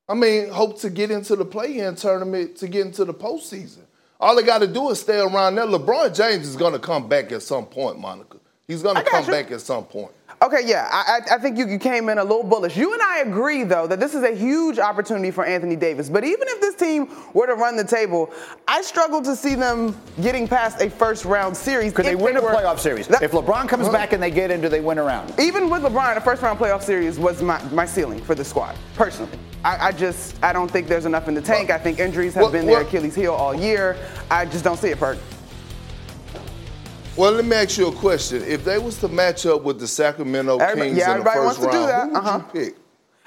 [0.09, 3.79] I mean, hope to get into the play-in tournament to get into the postseason.
[4.19, 5.65] All they got to do is stay around there.
[5.65, 8.37] LeBron James is going to come back at some point, Monica.
[8.67, 9.31] He's going to come you.
[9.31, 10.11] back at some point.
[10.43, 12.75] Okay, yeah, I, I think you, you came in a little bullish.
[12.75, 16.09] You and I agree, though, that this is a huge opportunity for Anthony Davis.
[16.09, 18.29] But even if this team were to run the table,
[18.67, 21.93] I struggle to see them getting past a first round series.
[21.93, 23.07] Could they win a were- playoff series?
[23.07, 25.33] That- if LeBron comes back and they get in, do they win a round?
[25.39, 28.75] even with LeBron, a first round playoff series was my, my ceiling for the squad,
[28.95, 29.31] personally.
[29.63, 31.69] I, I just I don't think there's enough in the tank.
[31.69, 33.95] I think injuries have Well, been their well- Achilles heel all year.
[34.29, 35.17] I just don't see it, Perk.
[37.15, 38.43] Well, let me ask you a question.
[38.43, 41.37] If they was to match up with the Sacramento Everybody- Kings yeah, in the first
[41.39, 42.01] wants to do round, that.
[42.03, 42.41] who would Uh-huh.
[42.55, 42.75] you pick?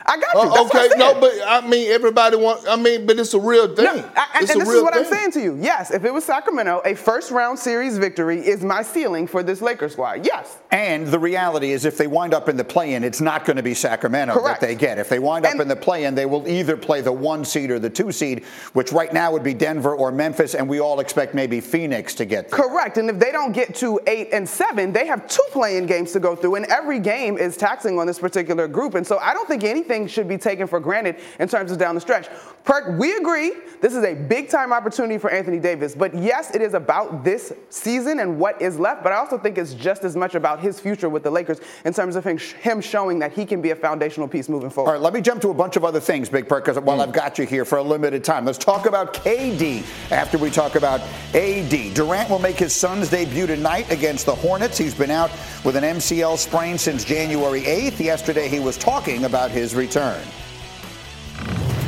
[0.09, 0.41] I got you.
[0.41, 2.67] Uh, That's what I okay, no, but I mean everybody want.
[2.69, 3.85] I mean, but it's a real thing.
[3.85, 5.59] No, I- it's and a this real is what I'm saying to you.
[5.61, 9.61] Yes, if it was Sacramento, a first round series victory is my ceiling for this
[9.61, 10.25] Lakers squad.
[10.25, 10.59] Yes.
[10.71, 13.63] And the reality is, if they wind up in the play-in, it's not going to
[13.63, 14.61] be Sacramento Correct.
[14.61, 14.99] that they get.
[14.99, 17.79] If they wind up in the play-in, they will either play the one seed or
[17.79, 21.35] the two seed, which right now would be Denver or Memphis, and we all expect
[21.35, 22.61] maybe Phoenix to get there.
[22.61, 22.99] Correct.
[22.99, 26.21] And if they don't get to eight and seven, they have two playing games to
[26.21, 28.95] go through, and every game is taxing on this particular group.
[28.95, 31.95] And so I don't think anything should be taken for granted in terms of down
[31.95, 32.29] the stretch.
[32.65, 35.95] Perk, we agree this is a big time opportunity for Anthony Davis.
[35.95, 39.05] But yes, it is about this season and what is left.
[39.05, 41.93] But I also think it's just as much about his future with the Lakers in
[41.93, 44.89] terms of him him showing that he can be a foundational piece moving forward.
[44.89, 46.97] All right, let me jump to a bunch of other things, Big Perk, because while
[46.97, 47.03] hmm.
[47.03, 50.75] I've got you here for a limited time, let's talk about KD after we talk
[50.75, 51.01] about
[51.35, 51.95] AD.
[51.95, 54.77] Durant will make his Suns debut tonight against the Hornets.
[54.77, 55.31] He's been out
[55.65, 58.01] with an MCL sprain since January 8th.
[58.01, 60.21] Yesterday, he was talking about his return.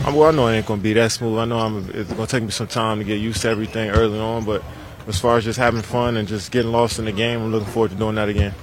[0.04, 1.38] I- Well, I know it ain't gonna be that smooth.
[1.38, 4.18] I know I'm, it's gonna take me some time to get used to everything early
[4.18, 4.62] on, but
[5.06, 7.68] as far as just having fun and just getting lost in the game, I'm looking
[7.68, 8.54] forward to doing that again.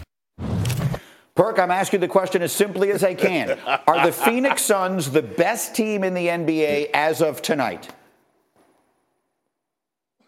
[1.35, 3.59] Perk, I'm asking the question as simply as I can.
[3.87, 7.89] Are the Phoenix Suns the best team in the NBA as of tonight?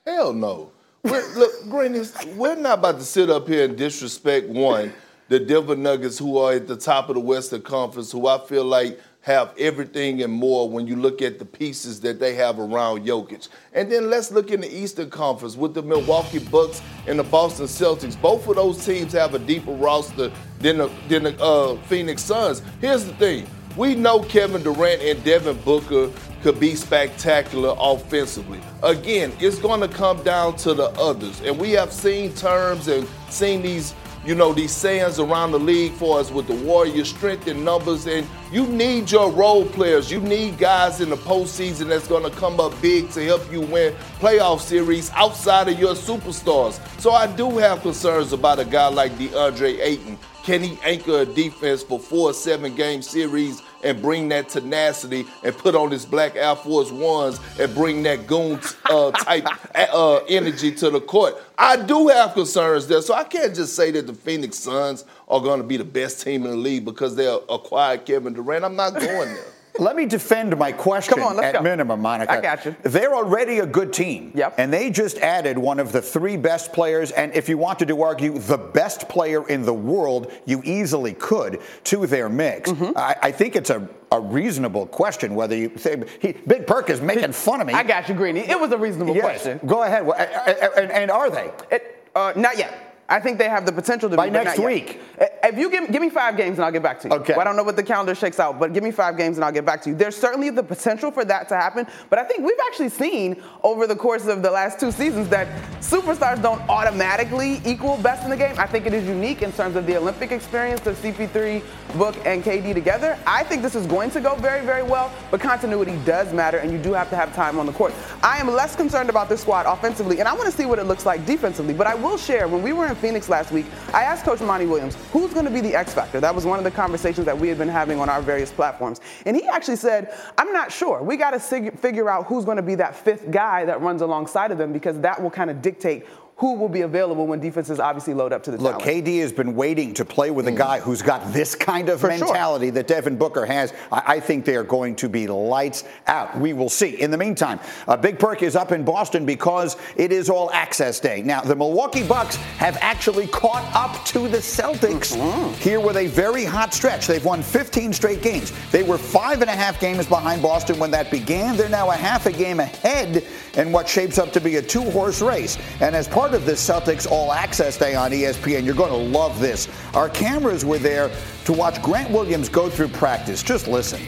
[0.06, 0.72] Hell no.
[1.04, 4.94] We're, look, Greatness, we're not about to sit up here and disrespect one,
[5.28, 8.64] the Denver Nuggets, who are at the top of the Western Conference, who I feel
[8.64, 13.06] like have everything and more when you look at the pieces that they have around
[13.06, 13.50] Jokic.
[13.74, 17.66] And then let's look in the Eastern Conference with the Milwaukee Bucks and the Boston
[17.66, 18.20] Celtics.
[18.22, 22.62] Both of those teams have a deeper roster than the, than the uh, Phoenix Suns.
[22.80, 23.48] Here's the thing.
[23.76, 26.10] We know Kevin Durant and Devin Booker
[26.42, 28.60] could be spectacular offensively.
[28.82, 31.42] Again, it's going to come down to the others.
[31.42, 33.94] And we have seen terms and seen these,
[34.28, 38.08] you know, these sayings around the league for us with the Warriors' strength in numbers.
[38.08, 40.12] And you need your role players.
[40.12, 43.62] You need guys in the postseason that's going to come up big to help you
[43.62, 46.78] win playoff series outside of your superstars.
[47.00, 50.20] So I do have concerns about a guy like DeAndre Ayton.
[50.44, 55.58] Can he anchor a defense for four, seven game series and bring that tenacity and
[55.58, 60.72] put on his black Air Force Ones and bring that goon uh, type uh, energy
[60.74, 61.36] to the court?
[61.58, 63.02] I do have concerns there.
[63.02, 66.22] So I can't just say that the Phoenix Suns are going to be the best
[66.22, 68.66] team in the league because they acquired Kevin Durant.
[68.66, 69.46] I'm not going there.
[69.80, 71.62] Let me defend my question Come on, let's at go.
[71.62, 72.32] minimum, Monica.
[72.32, 72.76] I got you.
[72.84, 74.32] They're already a good team.
[74.36, 74.56] Yep.
[74.58, 78.02] And they just added one of the three best players, and if you wanted to
[78.02, 82.72] argue the best player in the world, you easily could, to their mix.
[82.72, 82.98] Mm-hmm.
[82.98, 87.02] I, I think it's a, a reasonable question whether you say he, Big Perk is
[87.02, 87.74] making fun of me.
[87.74, 88.42] I got you, Greeny.
[88.42, 89.24] It was a reasonable Yes.
[89.24, 89.60] question.
[89.66, 90.04] Go ahead.
[90.08, 91.52] And, and- and are they?
[91.72, 92.87] It, uh, not yet.
[93.10, 94.66] I think they have the potential to By be next yet.
[94.68, 95.00] week.
[95.20, 97.14] Uh, If you give, give me five games and I'll get back to you.
[97.16, 97.34] Okay.
[97.34, 99.46] Well, I don't know what the calendar shakes out, but give me five games and
[99.46, 99.96] I'll get back to you.
[99.96, 103.88] There's certainly the potential for that to happen, but I think we've actually seen over
[103.88, 105.48] the course of the last two seasons that
[105.80, 108.56] superstars don't automatically equal best in the game.
[108.60, 111.64] I think it is unique in terms of the Olympic experience of CP3,
[111.98, 113.18] Book, and KD together.
[113.26, 116.74] I think this is going to go very, very well, but continuity does matter, and
[116.74, 117.94] you do have to have time on the court.
[118.22, 120.84] I am less concerned about this squad offensively, and I want to see what it
[120.84, 121.74] looks like defensively.
[121.74, 124.66] But I will share when we were in Phoenix last week, I asked Coach Monty
[124.66, 126.20] Williams, who's going to be the X factor?
[126.20, 129.02] That was one of the conversations that we had been having on our various platforms.
[129.26, 131.02] And he actually said, I'm not sure.
[131.04, 134.52] We got to figure out who's going to be that fifth guy that runs alongside
[134.52, 136.06] of them because that will kind of dictate
[136.38, 139.06] who will be available when defenses obviously load up to the Look, talent.
[139.06, 142.12] KD has been waiting to play with a guy who's got this kind of For
[142.16, 142.28] sure.
[142.28, 143.74] mentality that Devin Booker has.
[143.92, 146.40] I, I think they are going to be lights out.
[146.40, 147.02] We will see.
[147.02, 151.00] In the meantime, uh, Big Perk is up in Boston because it is all access
[151.00, 151.24] day.
[151.24, 155.16] Now, the Milwaukee Bucks have actually caught up to the Celtics
[155.56, 157.08] here with a very hot stretch.
[157.08, 158.54] They've won 15 straight games.
[158.72, 161.58] They were five and a half games behind Boston when that began.
[161.58, 164.84] They're now a half a game ahead in what shapes up to be a two
[164.92, 165.58] horse race.
[165.82, 169.40] And as part of this Celtics All Access Day on ESPN, you're going to love
[169.40, 169.68] this.
[169.94, 171.12] Our cameras were there
[171.46, 173.44] to watch Grant Williams go through practice.
[173.44, 174.02] Just listen.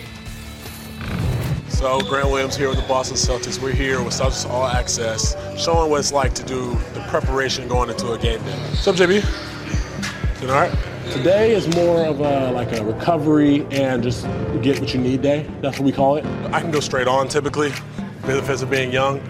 [1.67, 3.61] So Grant Williams here with the Boston Celtics.
[3.61, 7.89] We're here with Celtics All Access, showing what it's like to do the preparation going
[7.89, 8.51] into a game day.
[8.51, 10.39] What's up, JB?
[10.39, 10.77] Doing all right?
[11.11, 14.25] Today is more of a like a recovery and just
[14.61, 15.49] get what you need day.
[15.61, 16.25] That's what we call it.
[16.53, 17.71] I can go straight on typically,
[18.25, 19.21] benefits of being young,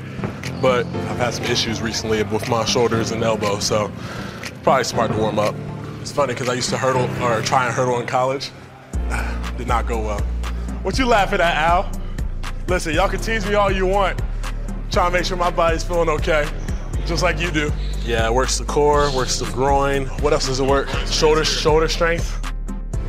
[0.61, 3.91] but I've had some issues recently with my shoulders and elbow, so
[4.63, 5.55] probably smart to warm up.
[6.01, 8.51] It's funny because I used to hurdle or try and hurdle in college.
[9.57, 10.19] Did not go well.
[10.83, 11.91] What you laughing at, Al?
[12.67, 14.21] Listen, y'all can tease me all you want.
[14.91, 16.47] Trying to make sure my body's feeling okay,
[17.05, 17.71] just like you do.
[18.05, 20.05] Yeah, it works the core, works the groin.
[20.21, 20.89] What else does it work?
[21.07, 22.35] Shoulder, shoulder strength.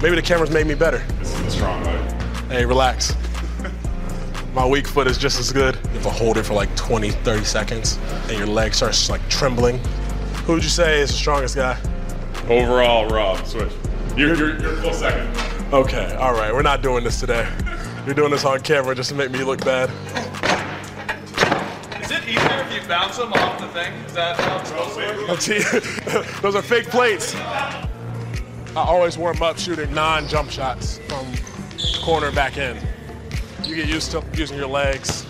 [0.03, 0.99] Maybe the cameras made me better.
[1.19, 2.15] This is strong, buddy.
[2.49, 3.15] Hey, relax.
[4.53, 5.77] My weak foot is just as good.
[5.77, 7.99] You have to hold it for like 20, 30 seconds,
[8.29, 9.79] and your leg starts like trembling.
[10.45, 11.79] Who would you say is the strongest guy?
[12.49, 13.73] Overall, Rob, switch.
[14.17, 15.29] You're, you're, you're full second.
[15.73, 17.49] Okay, all right, we're not doing this today.
[18.05, 19.89] You're doing this on camera just to make me look bad.
[22.03, 23.93] Is it easier if you bounce them off the thing?
[24.05, 26.43] Is that how it's supposed to work?
[26.43, 27.37] Those are fake plates.
[27.37, 31.33] I always warm up shooting non-jump shots from
[32.03, 32.85] corner back end.
[33.71, 35.25] You get used to using your legs.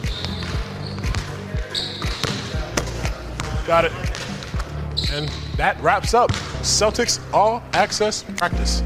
[3.66, 3.92] Got it.
[5.12, 5.28] And
[5.58, 6.32] that wraps up
[6.62, 8.82] Celtics All Access Practice.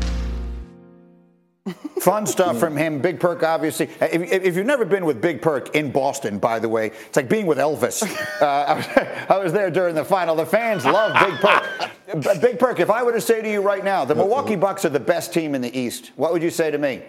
[2.00, 3.00] Fun stuff from him.
[3.00, 3.90] Big Perk, obviously.
[4.00, 7.28] If, if, you've never been with Big Perk in Boston, by the way, it's like
[7.28, 8.02] being with Elvis.
[8.42, 8.86] Uh, I, was,
[9.28, 10.34] I, was, there during the final.
[10.34, 12.40] The fans love Big Perk.
[12.40, 14.88] Big Perk, if I were to say to you right now, the Milwaukee Bucks are
[14.88, 17.04] the best team in the East, what would you say to me?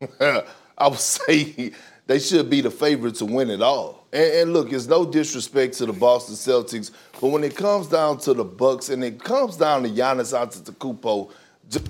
[0.20, 1.72] I would say
[2.06, 4.06] they should be the favorite to win it all.
[4.12, 6.90] And, and, look, it's no disrespect to the Boston Celtics,
[7.20, 11.30] but when it comes down to the Bucks and it comes down to Giannis Antetokounmpo,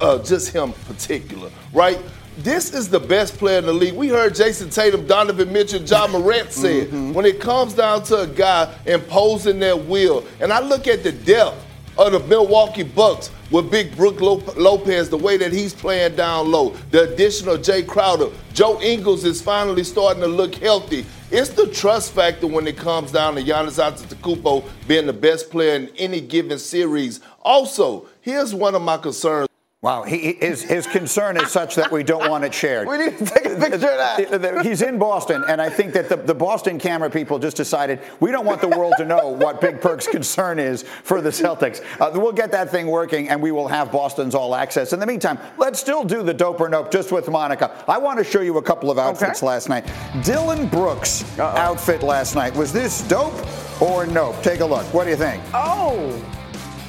[0.01, 1.99] uh, just him particular, right?
[2.39, 3.95] This is the best player in the league.
[3.95, 7.13] We heard Jayson Tatum, Donovan Mitchell, Ja Morant say mm-hmm.
[7.13, 10.27] when it comes down to a guy imposing their will.
[10.41, 11.65] And I look at the depth
[11.99, 16.71] of the Milwaukee Bucks with Big Brook Lopez, the way that he's playing down low,
[16.91, 21.05] the addition of Jae Crowder, Joe Ingles is finally starting to look healthy.
[21.31, 25.75] It's the trust factor when it comes down to Giannis Antetokounmpo being the best player
[25.75, 27.21] in any given series.
[27.43, 29.50] Also, here's one of my concerns.
[29.83, 32.87] Wow, he, his, his concern is such that we don't want it shared.
[32.87, 34.63] we need to take a picture of that.
[34.63, 38.31] He's in Boston, and I think that the, the Boston camera people just decided we
[38.31, 41.83] don't want the world to know what Big Perk's concern is for the Celtics.
[41.99, 44.93] Uh, we'll get that thing working, and we will have Boston's all access.
[44.93, 47.83] In the meantime, let's still do the dope or nope just with Monica.
[47.89, 49.47] I want to show you a couple of outfits okay.
[49.47, 49.91] last night.
[50.23, 51.57] Dillon Brooks' Uh-oh.
[51.57, 52.55] outfit last night.
[52.55, 53.33] Was this dope
[53.81, 54.43] or nope?
[54.43, 54.85] Take a look.
[54.93, 55.43] What do you think?
[55.55, 56.23] Oh.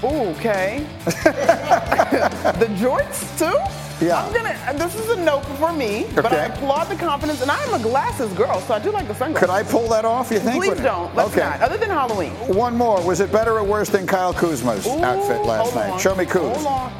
[0.03, 0.85] Ooh, okay.
[1.05, 3.57] the joints too?
[4.03, 4.25] Yeah.
[4.25, 4.57] I'm gonna.
[4.67, 6.15] Uh, this is a note for me, okay.
[6.15, 9.07] but I applaud the confidence, and I am a glasses girl, so I do like
[9.07, 9.47] the sunglasses.
[9.47, 10.31] Could I pull that off?
[10.31, 10.63] You think?
[10.63, 11.13] Please don't.
[11.15, 11.41] Let's okay.
[11.41, 11.61] not.
[11.61, 12.31] Other than Halloween.
[12.47, 12.99] One more.
[13.05, 15.91] Was it better or worse than Kyle Kuzma's Ooh, outfit last night?
[15.91, 15.99] On.
[15.99, 16.55] Show me Kuz.
[16.55, 16.91] Hold on.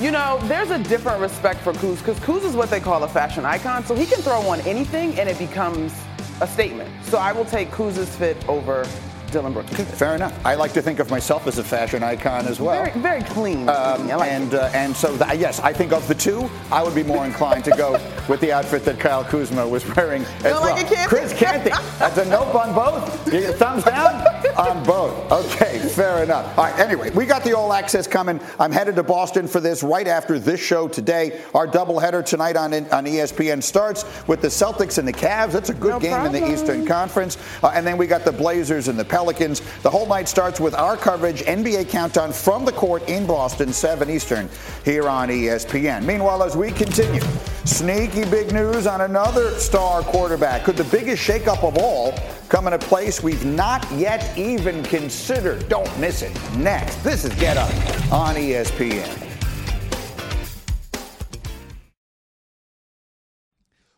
[0.00, 3.08] You know, there's a different respect for Kuz because Kuz is what they call a
[3.08, 5.92] fashion icon, so he can throw on anything and it becomes
[6.40, 6.90] a statement.
[7.04, 8.86] So I will take Kuz's fit over
[9.34, 9.72] Dillon Brooks.
[9.98, 10.32] Fair enough.
[10.46, 12.84] I like to think of myself as a fashion icon as well.
[12.84, 13.68] Very, very clean.
[13.68, 16.94] Um, like and uh, and so the, yes, I think of the two, I would
[16.94, 20.60] be more inclined to go with the outfit that Kyle Kuzma was wearing as well.
[20.60, 21.70] Like Chris Canty.
[21.98, 23.32] That's a nope on both.
[23.32, 24.24] You thumbs down
[24.56, 25.32] on both.
[25.32, 26.56] Okay, fair enough.
[26.56, 26.78] All right.
[26.78, 28.38] Anyway, we got the all access coming.
[28.60, 31.42] I'm headed to Boston for this right after this show today.
[31.54, 35.50] Our doubleheader tonight on on ESPN starts with the Celtics and the Cavs.
[35.50, 36.36] That's a good no game problem.
[36.36, 37.36] in the Eastern Conference.
[37.64, 39.23] Uh, and then we got the Blazers and the Pelicans.
[39.24, 39.62] Pelicans.
[39.80, 44.10] The whole night starts with our coverage, NBA Countdown from the court in Boston, 7
[44.10, 44.50] Eastern,
[44.84, 46.04] here on ESPN.
[46.04, 47.22] Meanwhile, as we continue,
[47.64, 50.64] sneaky big news on another star quarterback.
[50.64, 52.12] Could the biggest shakeup of all
[52.50, 55.70] come in a place we've not yet even considered?
[55.70, 56.38] Don't miss it.
[56.56, 57.72] Next, this is Get Up
[58.12, 59.33] on ESPN.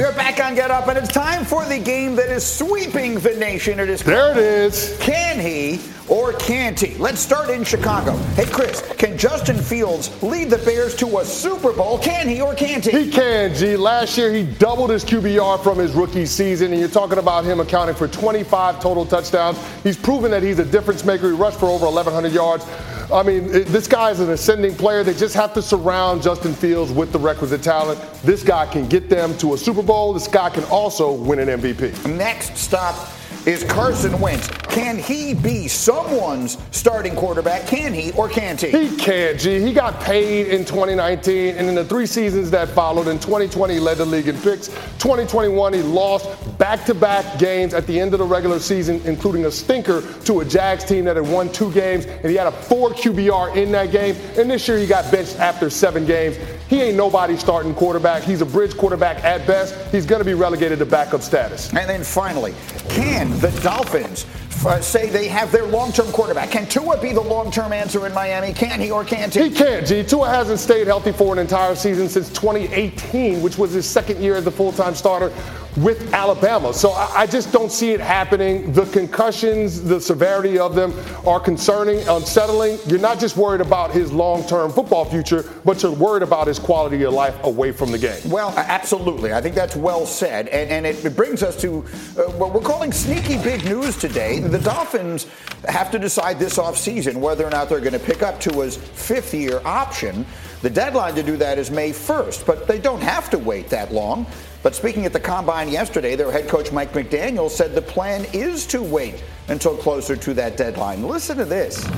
[0.00, 3.16] We are back on Get Up, and it's time for the game that is sweeping
[3.16, 3.78] the nation.
[3.78, 4.30] It is there.
[4.30, 4.96] It is.
[4.98, 5.78] Can he
[6.08, 6.94] or can't he?
[6.94, 8.16] Let's start in Chicago.
[8.34, 11.98] Hey, Chris, can Justin Fields lead the Bears to a Super Bowl?
[11.98, 13.04] Can he or can't he?
[13.04, 13.76] He can, G.
[13.76, 17.60] Last year, he doubled his QBR from his rookie season, and you're talking about him
[17.60, 19.58] accounting for 25 total touchdowns.
[19.82, 21.30] He's proven that he's a difference maker.
[21.30, 22.64] He rushed for over 1,100 yards.
[23.12, 25.02] I mean, this guy is an ascending player.
[25.02, 28.00] They just have to surround Justin Fields with the requisite talent.
[28.22, 29.89] This guy can get them to a Super Bowl.
[29.90, 32.16] This guy can also win an MVP.
[32.16, 33.10] Next stop
[33.44, 34.46] is Carson Wentz.
[34.68, 37.66] Can he be someone's starting quarterback?
[37.66, 38.70] Can he or can't he?
[38.70, 39.60] He can't, G.
[39.60, 43.80] He got paid in 2019, and in the three seasons that followed, in 2020, he
[43.80, 44.68] led the league in picks.
[44.98, 49.46] 2021, he lost back to back games at the end of the regular season, including
[49.46, 52.52] a stinker to a Jags team that had won two games, and he had a
[52.52, 54.14] four QBR in that game.
[54.38, 56.36] And this year, he got benched after seven games.
[56.70, 58.22] He ain't nobody starting quarterback.
[58.22, 59.74] He's a bridge quarterback at best.
[59.90, 61.68] He's going to be relegated to backup status.
[61.74, 62.54] And then finally,
[62.88, 64.24] can the Dolphins
[64.66, 66.50] uh, say they have their long-term quarterback?
[66.50, 68.52] Can Tua be the long-term answer in Miami?
[68.52, 69.48] Can he or can't he?
[69.48, 70.02] He can't, G.
[70.02, 74.36] Tua hasn't stayed healthy for an entire season since 2018, which was his second year
[74.36, 75.32] as a full-time starter
[75.76, 76.72] with Alabama.
[76.74, 78.72] So I, I, just don't see it happening.
[78.72, 80.94] The concussions, the severity of them
[81.26, 82.78] are concerning, unsettling.
[82.86, 86.58] You're not just worried about his long term football future, but you're worried about his
[86.58, 88.18] quality of life away from the game.
[88.28, 89.32] Well, absolutely.
[89.32, 90.48] I think that's well said.
[90.48, 91.78] And, and it, it, brings us to
[92.16, 94.40] uh, what we're calling sneaky big news today.
[94.50, 95.28] The Dolphins
[95.68, 99.32] have to decide this offseason whether or not they're going to pick up Tua's fifth
[99.32, 100.26] year option.
[100.62, 103.92] The deadline to do that is May 1st, but they don't have to wait that
[103.92, 104.26] long.
[104.64, 108.66] But speaking at the combine yesterday, their head coach Mike McDaniel said the plan is
[108.66, 111.06] to wait until closer to that deadline.
[111.06, 111.88] Listen to this.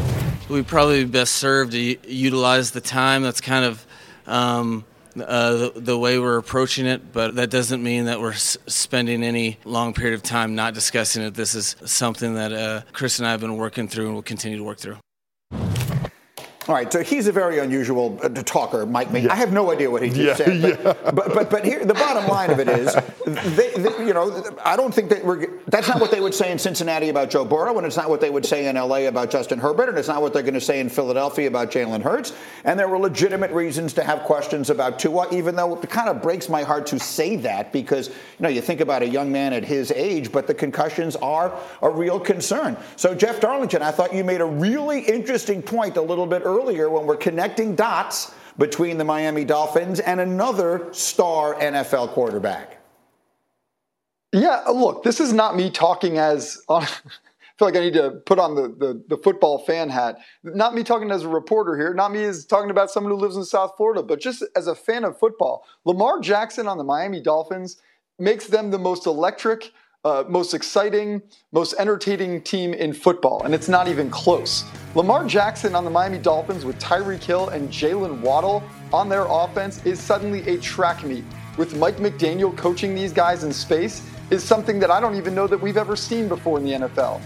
[0.51, 3.23] We probably best served to utilize the time.
[3.23, 3.87] That's kind of
[4.27, 4.85] um,
[5.17, 9.23] uh, the, the, way we're approaching it, but that doesn't mean that we're s- spending
[9.23, 11.35] any long period of time not discussing it.
[11.35, 14.59] This is something that uh, Chris and I have been working through and will continue
[14.59, 14.97] to work through.
[16.69, 19.09] All right, so he's a very unusual uh, talker, Mike.
[19.13, 19.33] Yeah.
[19.33, 21.11] I have no idea what he just yeah, said, but, yeah.
[21.11, 22.95] but, but but here the bottom line of it is,
[23.57, 25.59] they, they, you know, I don't think that we're.
[25.67, 28.21] That's not what they would say in Cincinnati about Joe Burrow, and it's not what
[28.21, 29.07] they would say in L.A.
[29.07, 32.01] about Justin Herbert, and it's not what they're going to say in Philadelphia about Jalen
[32.01, 32.33] Hurts.
[32.63, 36.23] And there were legitimate reasons to have questions about Tua, even though it kind of
[36.23, 39.53] breaks my heart to say that because you know you think about a young man
[39.53, 42.77] at his age, but the concussions are a real concern.
[42.95, 46.52] So Jeff Darlington, I thought you made a really interesting point a little bit earlier
[46.61, 52.79] when we're connecting dots between the Miami Dolphins and another star NFL quarterback.
[54.33, 56.63] Yeah, look, this is not me talking as.
[56.69, 56.87] I
[57.59, 60.17] feel like I need to put on the, the, the, football fan hat.
[60.43, 63.37] Not me talking as a reporter here, not me as talking about someone who lives
[63.37, 65.67] in South Florida, but just as a fan of football.
[65.85, 67.77] Lamar Jackson on the Miami Dolphins
[68.19, 69.71] makes them the most electric,
[70.05, 71.23] uh, most exciting,
[71.53, 74.65] most entertaining team in football, and it's not even close.
[74.95, 79.85] Lamar Jackson on the Miami Dolphins with Tyreek Hill and Jaylen Waddle on their offense
[79.87, 81.25] is suddenly a track meet.
[81.57, 85.47] With Mike McDaniel coaching these guys in space is something that I don't even know
[85.47, 87.21] that we've ever seen before in the NFL.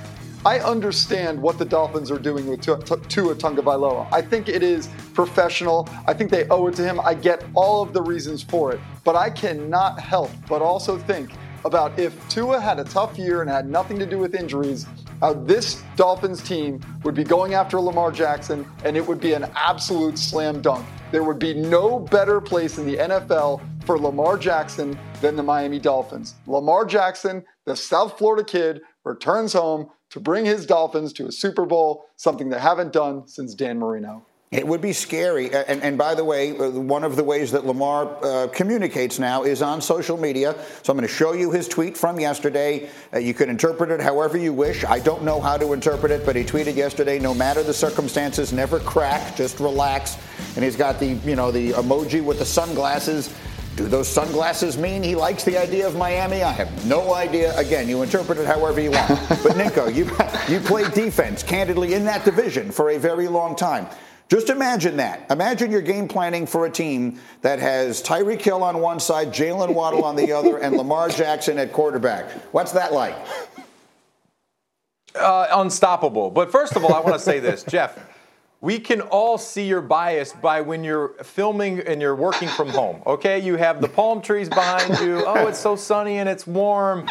[0.44, 4.06] I understand what the Dolphins are doing with Tua Tagovailoa.
[4.12, 5.88] I think it is professional.
[6.06, 7.00] I think they owe it to him.
[7.00, 11.32] I get all of the reasons for it, but I cannot help but also think
[11.66, 14.86] about if Tua had a tough year and had nothing to do with injuries,
[15.20, 19.50] how this Dolphins team would be going after Lamar Jackson, and it would be an
[19.54, 20.86] absolute slam dunk.
[21.12, 25.78] There would be no better place in the NFL for Lamar Jackson than the Miami
[25.78, 26.34] Dolphins.
[26.46, 31.66] Lamar Jackson, the South Florida kid, returns home to bring his Dolphins to a Super
[31.66, 34.24] Bowl, something they haven't done since Dan Marino.
[34.52, 35.52] It would be scary.
[35.52, 39.42] And, and, by the way, uh, one of the ways that Lamar uh, communicates now
[39.42, 40.54] is on social media.
[40.84, 42.88] So I'm going to show you his tweet from yesterday.
[43.12, 44.84] Uh, you can interpret it however you wish.
[44.84, 48.52] I don't know how to interpret it, but he tweeted yesterday, no matter the circumstances,
[48.52, 50.16] never crack, just relax.
[50.54, 53.34] And he's got the, you know, the emoji with the sunglasses.
[53.74, 56.44] Do those sunglasses mean he likes the idea of Miami?
[56.44, 57.54] I have no idea.
[57.58, 59.08] Again, you interpret it however you want.
[59.42, 60.04] but Nico, you
[60.48, 63.88] you played defense candidly in that division for a very long time.
[64.28, 65.30] Just imagine that.
[65.30, 69.72] Imagine you're game planning for a team that has Tyreek Hill on one side, Jaylen
[69.72, 72.30] Waddle on the other, and Lamar Jackson at quarterback.
[72.52, 73.16] What's that like?
[75.14, 76.30] Uh, unstoppable.
[76.30, 77.98] But first of all, I want to say this, Jeff.
[78.60, 83.02] We can all see your bias by when you're filming and you're working from home.
[83.06, 85.22] Okay, you have the palm trees behind you.
[85.26, 87.08] Oh, it's so sunny and it's warm.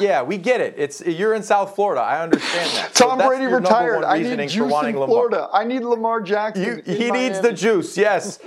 [0.00, 0.74] Yeah, we get it.
[0.76, 2.00] It's you're in South Florida.
[2.00, 2.94] I understand that.
[2.94, 4.04] Tom so Brady retired.
[4.04, 5.36] I need juice in Florida.
[5.36, 5.50] Lamar.
[5.52, 6.82] I need Lamar Jackson.
[6.86, 7.96] You, he needs the juice.
[7.96, 8.38] Yes.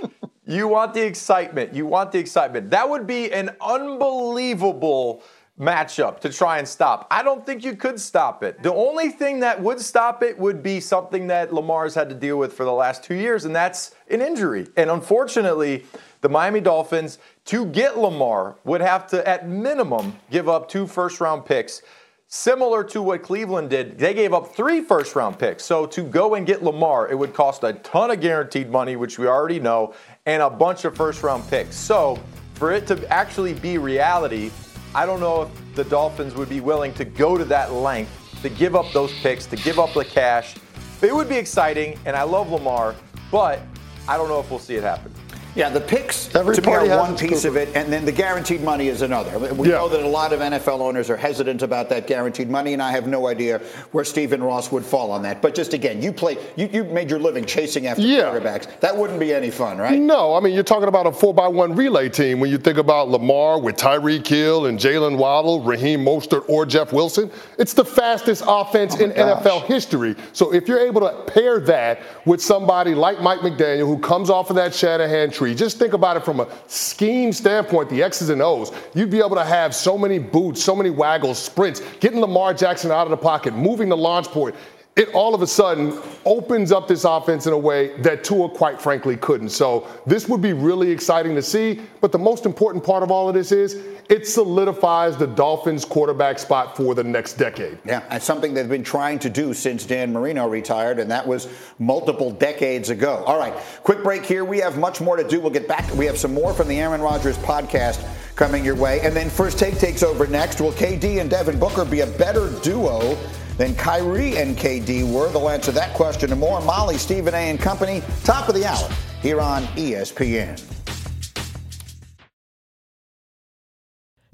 [0.46, 1.74] you want the excitement.
[1.74, 2.70] You want the excitement.
[2.70, 5.22] That would be an unbelievable
[5.58, 7.06] matchup to try and stop.
[7.10, 8.62] I don't think you could stop it.
[8.62, 12.38] The only thing that would stop it would be something that Lamar's had to deal
[12.38, 14.68] with for the last two years, and that's an injury.
[14.76, 15.84] And unfortunately,
[16.20, 21.20] the Miami Dolphins, to get Lamar, would have to, at minimum, give up two first
[21.20, 21.82] round picks.
[22.30, 25.64] Similar to what Cleveland did, they gave up three first round picks.
[25.64, 29.18] So to go and get Lamar, it would cost a ton of guaranteed money, which
[29.18, 29.94] we already know,
[30.26, 31.74] and a bunch of first round picks.
[31.74, 32.18] So
[32.54, 34.50] for it to actually be reality,
[34.94, 38.10] I don't know if the Dolphins would be willing to go to that length
[38.42, 40.54] to give up those picks, to give up the cash.
[41.02, 42.94] It would be exciting, and I love Lamar,
[43.30, 43.60] but
[44.08, 45.12] I don't know if we'll see it happen.
[45.58, 48.60] Yeah, the picks Every to me are one piece of it, and then the guaranteed
[48.60, 49.36] money is another.
[49.54, 49.78] We yeah.
[49.78, 52.92] know that a lot of NFL owners are hesitant about that guaranteed money, and I
[52.92, 53.58] have no idea
[53.90, 55.42] where Stephen Ross would fall on that.
[55.42, 58.20] But just again, you play, you, you made your living chasing after yeah.
[58.20, 58.78] quarterbacks.
[58.78, 59.98] That wouldn't be any fun, right?
[59.98, 62.78] No, I mean you're talking about a four by one relay team when you think
[62.78, 67.32] about Lamar with Tyreek Hill and Jaylen Waddle, Raheem Mostert, or Jeff Wilson.
[67.58, 69.42] It's the fastest offense oh in gosh.
[69.42, 70.14] NFL history.
[70.32, 74.50] So if you're able to pair that with somebody like Mike McDaniel, who comes off
[74.50, 78.42] of that Shanahan tree, just think about it from a scheme standpoint, the X's and
[78.42, 82.54] O's, you'd be able to have so many boots, so many waggles, sprints, getting Lamar
[82.54, 84.54] Jackson out of the pocket, moving the launch point
[84.98, 88.82] it all of a sudden opens up this offense in a way that Tua, quite
[88.82, 89.50] frankly, couldn't.
[89.50, 91.80] So this would be really exciting to see.
[92.00, 96.38] But the most important part of all of this is it solidifies the Dolphins' quarterback
[96.38, 97.78] spot for the next decade.
[97.84, 101.48] Yeah, and something they've been trying to do since Dan Marino retired, and that was
[101.78, 103.22] multiple decades ago.
[103.26, 104.44] All right, quick break here.
[104.44, 105.40] We have much more to do.
[105.40, 105.94] We'll get back.
[105.94, 108.02] We have some more from the Aaron Rodgers podcast
[108.38, 109.00] coming your way.
[109.00, 110.60] And then First Take takes over next.
[110.60, 113.18] Will KD and Devin Booker be a better duo?
[113.58, 115.30] than Kyrie and KD were?
[115.30, 116.60] They'll answer that question and more.
[116.62, 117.50] Molly, Stephen A.
[117.50, 118.88] and Company, top of the hour
[119.20, 120.64] here on ESPN.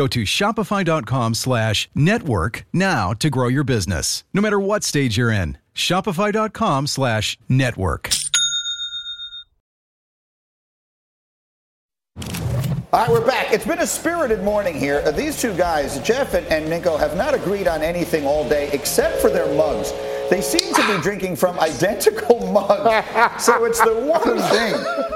[0.00, 5.30] Go to shopify.com slash network now to grow your business, no matter what stage you're
[5.30, 5.58] in.
[5.74, 8.08] Shopify.com slash network.
[12.16, 12.24] All
[12.94, 13.52] right, we're back.
[13.52, 15.12] It's been a spirited morning here.
[15.12, 19.20] These two guys, Jeff and, and Ninko, have not agreed on anything all day except
[19.20, 19.92] for their mugs.
[20.30, 23.44] They seem to be drinking from identical mugs.
[23.44, 24.74] So it's the one thing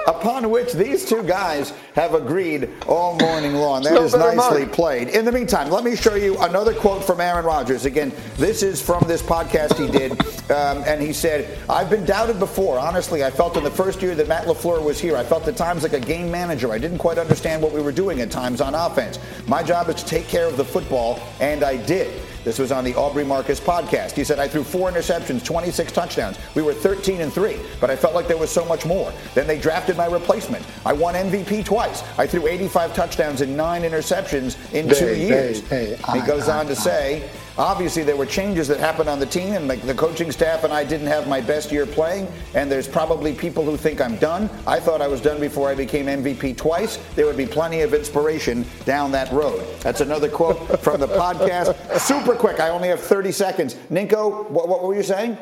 [0.09, 3.85] upon which these two guys have agreed all morning long.
[3.85, 5.09] That is nicely played.
[5.09, 7.85] In the meantime, let me show you another quote from Aaron Rodgers.
[7.85, 10.13] Again, this is from this podcast he did.
[10.51, 12.79] Um, and he said, I've been doubted before.
[12.79, 15.57] Honestly, I felt in the first year that Matt LaFleur was here, I felt at
[15.57, 16.73] times like a game manager.
[16.73, 19.21] I didn't quite understand what we were doing at times on offense.
[19.47, 22.21] My job is to take care of the football, and I did.
[22.45, 24.13] This was on the Aubrey Marcus podcast.
[24.13, 26.39] He said, I threw four interceptions, 26 touchdowns.
[26.55, 29.13] We were 13 and 3, but I felt like there was so much more.
[29.35, 30.65] Then they drafted my replacement.
[30.85, 32.03] I won MVP twice.
[32.19, 35.67] I threw 85 touchdowns and nine interceptions in hey, two years.
[35.69, 39.27] Hey, hey, he goes on to say, Obviously, there were changes that happened on the
[39.27, 42.27] team, and the coaching staff and I didn't have my best year playing.
[42.55, 44.51] And there's probably people who think I'm done.
[44.67, 46.99] I thought I was done before I became MVP twice.
[47.15, 49.65] There would be plenty of inspiration down that road.
[49.81, 52.01] That's another quote from the podcast.
[52.01, 52.59] Super quick.
[52.59, 53.75] I only have 30 seconds.
[53.91, 55.39] Ninko, what, what were you saying?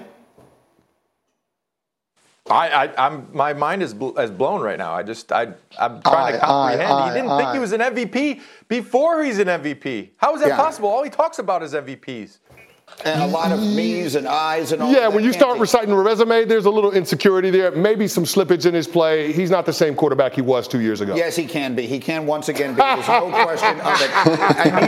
[2.52, 4.92] I, I, am my mind is bl- is blown right now.
[4.92, 6.92] I just I I'm trying I, to comprehend.
[6.92, 10.10] I, he didn't think he was an MVP before he's an MVP.
[10.16, 10.56] How is that yeah.
[10.56, 10.88] possible?
[10.88, 12.38] All he talks about is MVPs.
[13.04, 13.76] And a lot of mm-hmm.
[13.76, 15.60] me's and I's and all Yeah, when you start be.
[15.60, 17.70] reciting a resume, there's a little insecurity there.
[17.72, 19.32] Maybe some slippage in his play.
[19.32, 21.14] He's not the same quarterback he was two years ago.
[21.16, 21.86] Yes, he can be.
[21.86, 22.76] He can once again be.
[22.76, 24.10] There's no question of it.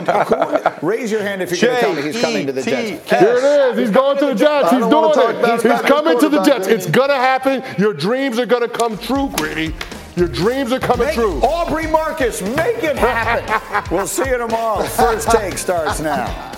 [0.08, 2.62] I who, raise your hand if you're going to tell me he's coming to the
[2.62, 3.10] Jets.
[3.10, 3.78] Here it is.
[3.78, 4.70] He's going to the Jets.
[4.70, 5.62] He's doing it.
[5.62, 6.66] He's coming to the Jets.
[6.66, 7.62] It's going to happen.
[7.78, 9.74] Your dreams are going to come true, Gritty.
[10.16, 11.40] Your dreams are coming Make true.
[11.40, 13.82] Aubrey Marcus, make it happen.
[13.96, 14.84] we'll see you tomorrow.
[14.84, 16.53] First take starts now.